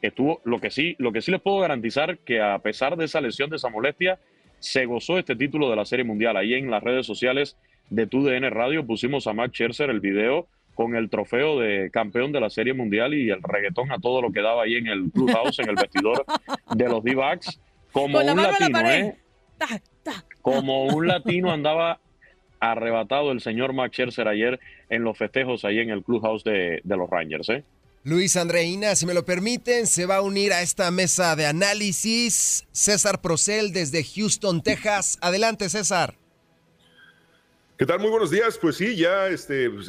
[0.00, 3.20] estuvo, lo que sí, lo que sí les puedo garantizar que a pesar de esa
[3.20, 4.18] lesión, de esa molestia,
[4.58, 6.36] se gozó este título de la Serie Mundial.
[6.36, 7.56] Ahí en las redes sociales
[7.90, 12.40] de TUDN Radio pusimos a Max Scherzer el video con el trofeo de campeón de
[12.40, 15.58] la Serie Mundial y el reggaetón a todo lo que daba ahí en el clubhouse,
[15.58, 16.24] en el vestidor
[16.74, 17.60] de los D-Backs,
[17.92, 19.14] como un latino, ¿eh?
[20.40, 22.00] Como un latino andaba
[22.70, 26.96] arrebatado el señor Max Scherzer ayer en los festejos ahí en el clubhouse de, de
[26.96, 27.64] los Rangers, ¿eh?
[28.04, 32.66] Luis Andreina, si me lo permiten, se va a unir a esta mesa de análisis
[32.72, 35.18] César Procel desde Houston, Texas.
[35.20, 36.14] Adelante, César.
[37.78, 38.00] ¿Qué tal?
[38.00, 38.58] Muy buenos días.
[38.58, 39.88] Pues sí, ya este, pues,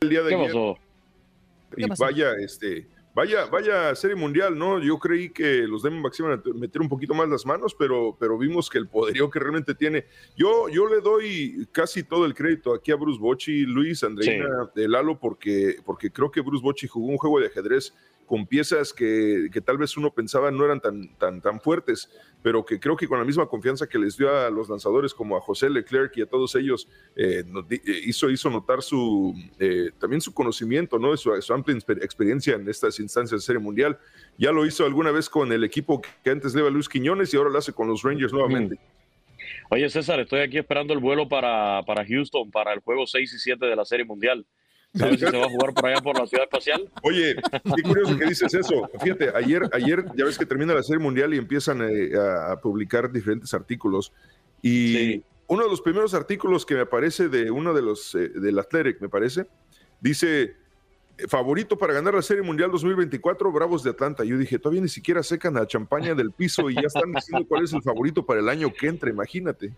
[0.00, 0.78] el día de ¿Qué Pasó?
[1.76, 2.86] Y vaya, este,
[3.16, 4.78] vaya, vaya serie mundial, ¿no?
[4.78, 8.36] Yo creí que los Diamondbacks iban a meter un poquito más las manos, pero, pero
[8.36, 10.04] vimos que el poderío que realmente tiene.
[10.36, 14.86] Yo, yo le doy casi todo el crédito aquí a Bruce Bochy, Luis, Andreina, de
[14.86, 17.94] Lalo, porque, porque creo que Bruce Bochy jugó un juego de ajedrez
[18.26, 22.10] con piezas que, que, tal vez uno pensaba no eran tan, tan, tan fuertes,
[22.42, 25.36] pero que creo que con la misma confianza que les dio a los lanzadores como
[25.36, 30.20] a José Leclerc y a todos ellos, eh, eh, hizo, hizo notar su, eh, también
[30.20, 31.16] su conocimiento, ¿no?
[31.16, 33.98] Su, su, amplia experiencia en estas instancias de Serie Mundial.
[34.38, 37.36] Ya lo hizo alguna vez con el equipo que antes le iba Luis Quiñones y
[37.36, 38.78] ahora lo hace con los Rangers nuevamente.
[39.70, 43.38] Oye, César, estoy aquí esperando el vuelo para, para Houston, para el juego 6 y
[43.38, 44.46] 7 de la Serie Mundial.
[44.96, 46.90] ¿Sabes si se va a jugar por allá por la ciudad espacial?
[47.02, 47.36] Oye,
[47.76, 48.88] qué curioso que dices eso.
[49.02, 53.10] Fíjate, ayer, ayer ya ves que termina la serie mundial y empiezan eh, a, publicar
[53.10, 54.12] diferentes artículos.
[54.62, 58.58] Y uno de los primeros artículos que me aparece de uno de los, eh, del
[58.58, 59.46] Athletic, me parece,
[60.00, 60.56] dice
[61.28, 64.24] favorito para ganar la Serie Mundial 2024, Bravos de Atlanta.
[64.24, 67.64] Yo dije, todavía ni siquiera secan la champaña del piso y ya están diciendo cuál
[67.64, 69.72] es el favorito para el año que entra, imagínate.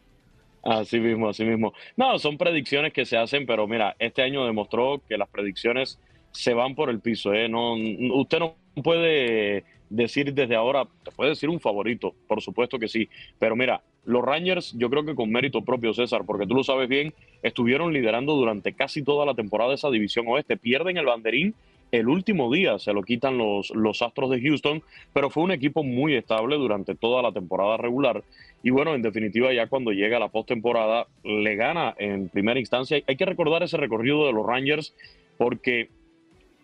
[0.62, 1.72] Así mismo, así mismo.
[1.96, 5.98] No, son predicciones que se hacen, pero mira, este año demostró que las predicciones
[6.32, 7.32] se van por el piso.
[7.32, 7.48] ¿eh?
[7.48, 7.74] No,
[8.14, 13.08] usted no puede decir desde ahora, te puede decir un favorito, por supuesto que sí,
[13.38, 16.88] pero mira, los Rangers yo creo que con mérito propio, César, porque tú lo sabes
[16.88, 21.54] bien, estuvieron liderando durante casi toda la temporada esa división oeste, pierden el banderín
[21.90, 24.82] el último día se lo quitan los, los Astros de Houston,
[25.14, 28.22] pero fue un equipo muy estable durante toda la temporada regular.
[28.62, 33.00] Y bueno, en definitiva, ya cuando llega la postemporada, le gana en primera instancia.
[33.06, 34.94] Hay que recordar ese recorrido de los Rangers
[35.36, 35.90] porque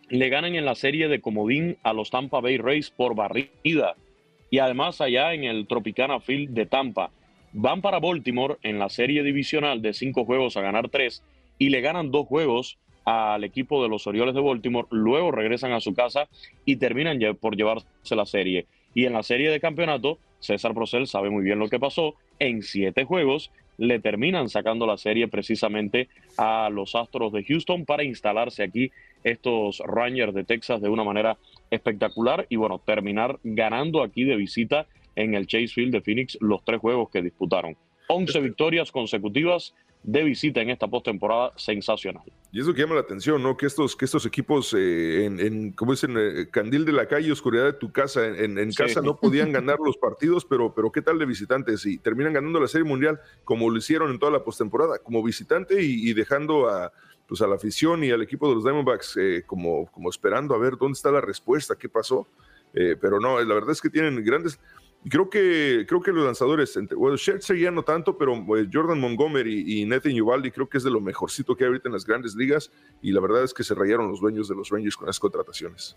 [0.09, 3.95] le ganan en la serie de comodín a los Tampa Bay Rays por barrida.
[4.51, 7.11] Y además allá en el Tropicana Field de Tampa.
[7.53, 11.22] Van para Baltimore en la serie divisional de cinco juegos a ganar tres
[11.59, 15.80] y le ganan dos juegos al equipo de los Orioles de Baltimore, luego regresan a
[15.80, 16.28] su casa
[16.64, 18.66] y terminan por llevarse la serie.
[18.95, 22.14] Y en la serie de campeonato, César Procel sabe muy bien lo que pasó.
[22.38, 28.05] En siete juegos le terminan sacando la serie precisamente a los Astros de Houston para
[28.05, 28.90] instalarse aquí
[29.24, 31.38] estos Rangers de Texas de una manera
[31.70, 34.86] espectacular y bueno, terminar ganando aquí de visita
[35.16, 37.76] en el Chase Field de Phoenix los tres juegos que disputaron.
[38.09, 42.24] 11 victorias consecutivas de visita en esta postemporada sensacional.
[42.55, 43.57] Y eso que llama la atención, ¿no?
[43.57, 47.65] Que estos, que estos equipos, eh, en, como dicen, eh, candil de la calle, oscuridad
[47.65, 51.27] de tu casa, en, casa no podían ganar los partidos, pero, pero ¿qué tal de
[51.27, 51.85] visitantes?
[51.85, 55.83] Y terminan ganando la Serie Mundial como lo hicieron en toda la postemporada, como visitante
[55.83, 56.93] y, dejando a,
[57.27, 60.59] pues a la afición y al equipo de los Diamondbacks eh, como, como esperando a
[60.59, 62.29] ver dónde está la respuesta, qué pasó.
[62.73, 64.61] pero no, la verdad es que tienen grandes
[65.09, 69.81] Creo que, creo que los lanzadores, bueno, Scherzer ya no tanto, pero eh, Jordan Montgomery
[69.81, 72.35] y Nathan Uvalde creo que es de lo mejorcito que hay ahorita en las grandes
[72.35, 72.71] ligas
[73.03, 75.95] y la verdad es que se rayaron los dueños de los Rangers con las contrataciones.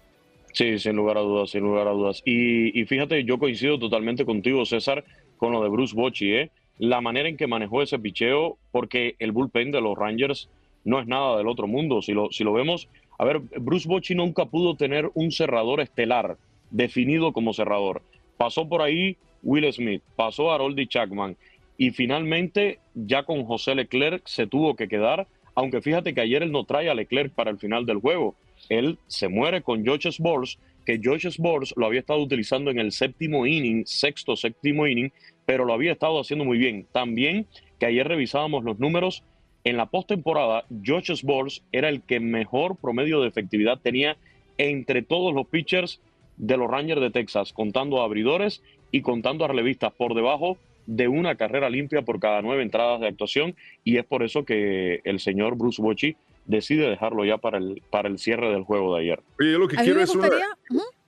[0.52, 2.22] Sí, sin lugar a dudas, sin lugar a dudas.
[2.26, 5.06] Y, fíjate, yo coincido totalmente contigo, César,
[5.38, 6.52] con lo de Bruce Bochy, ¿eh?
[6.80, 10.50] La manera en que manejó ese picheo, porque el bullpen de los Rangers
[10.84, 12.02] no es nada del otro mundo.
[12.02, 12.90] Si lo, si lo vemos,
[13.20, 16.38] a ver, Bruce Bochy nunca pudo tener un cerrador estelar
[16.72, 18.02] definido como cerrador.
[18.38, 21.36] Pasó por ahí Will Smith, pasó Haroldy Chapman
[21.78, 26.52] y finalmente ya con José Leclerc se tuvo que quedar, aunque fíjate que ayer él
[26.52, 28.36] no trae a Leclerc para el final del juego.
[28.70, 32.92] Él se muere con Josh Sports, que Josh Sports lo había estado utilizando en el
[32.92, 35.12] séptimo inning, sexto, séptimo inning,
[35.46, 36.88] pero lo había estado haciendo muy bien.
[36.92, 37.46] También
[37.80, 39.24] que ayer revisábamos los números,
[39.64, 44.18] en la postemporada, Josh Sports era el que mejor promedio de efectividad tenía
[44.58, 46.02] entre todos los pitchers
[46.38, 48.62] de los Rangers de Texas, contando a abridores
[48.92, 53.08] y contando a relevistas por debajo de una carrera limpia por cada nueve entradas de
[53.08, 53.56] actuación.
[53.84, 56.16] Y es por eso que el señor Bruce Bochy
[56.46, 59.22] decide dejarlo ya para el, para el cierre del juego de ayer.
[59.40, 60.30] Oye, yo lo que quiero es una...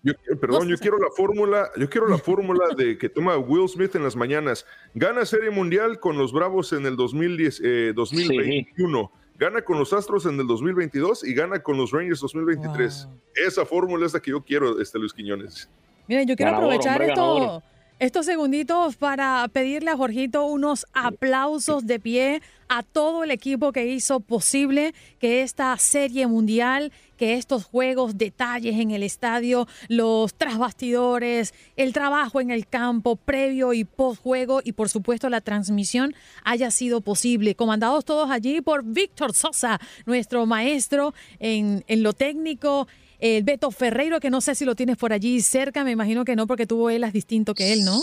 [0.01, 3.95] Yo, perdón, yo quiero la fórmula, yo quiero la fórmula de que toma Will Smith
[3.95, 4.65] en las mañanas.
[4.93, 10.37] Gana Serie Mundial con los Bravos en el 2010, 2021 gana con los Astros en
[10.37, 13.07] el 2022 y gana con los Rangers 2023.
[13.35, 15.69] Esa fórmula es la que yo quiero, este Luis Quiñones.
[16.07, 17.63] Miren, yo quiero aprovechar esto
[17.99, 23.87] estos segunditos para pedirle a Jorgito unos aplausos de pie a todo el equipo que
[23.87, 31.53] hizo posible que esta serie mundial, que estos juegos, detalles en el estadio, los trasbastidores,
[31.75, 36.15] el trabajo en el campo previo y post juego y por supuesto la transmisión
[36.45, 37.55] haya sido posible.
[37.55, 42.87] Comandados todos allí por Víctor Sosa, nuestro maestro en, en lo técnico
[43.19, 46.37] el Beto Ferreiro, que no sé si lo tienes por allí cerca, me imagino que
[46.37, 48.01] no, porque tuvo él distinto que él, ¿no?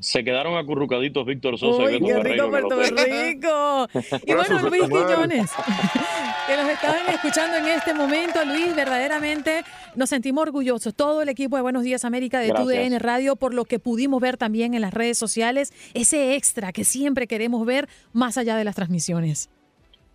[0.00, 3.88] Se quedaron acurrucaditos Víctor Sosa y Beto qué rico Puerto Rico!
[4.26, 5.50] y bueno, Luis Quillones,
[6.46, 9.62] que nos estaban escuchando en este momento, Luis, verdaderamente
[9.96, 13.66] nos sentimos orgullosos, todo el equipo de Buenos Días América de TUDN Radio, por lo
[13.66, 18.38] que pudimos ver también en las redes sociales, ese extra que siempre queremos ver más
[18.38, 19.50] allá de las transmisiones.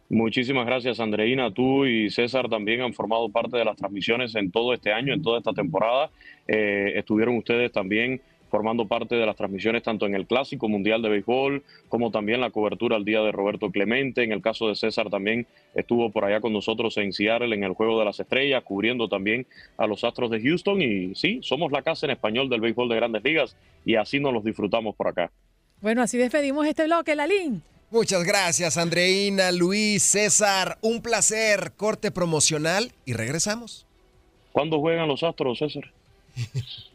[0.09, 1.51] Muchísimas gracias, Andreina.
[1.51, 5.21] Tú y César también han formado parte de las transmisiones en todo este año, en
[5.21, 6.11] toda esta temporada.
[6.47, 11.09] Eh, estuvieron ustedes también formando parte de las transmisiones tanto en el Clásico Mundial de
[11.09, 14.23] Béisbol como también la cobertura al día de Roberto Clemente.
[14.23, 17.73] En el caso de César también estuvo por allá con nosotros en Seattle en el
[17.73, 19.45] Juego de las Estrellas, cubriendo también
[19.77, 20.81] a los Astros de Houston.
[20.81, 24.33] Y sí, somos la casa en español del béisbol de grandes ligas y así nos
[24.33, 25.31] los disfrutamos por acá.
[25.81, 27.61] Bueno, así despedimos este bloque, Lalín.
[27.91, 30.77] Muchas gracias, Andreina, Luis, César.
[30.81, 31.73] Un placer.
[31.77, 33.85] Corte promocional y regresamos.
[34.51, 35.91] ¿Cuándo juegan los Astros, César?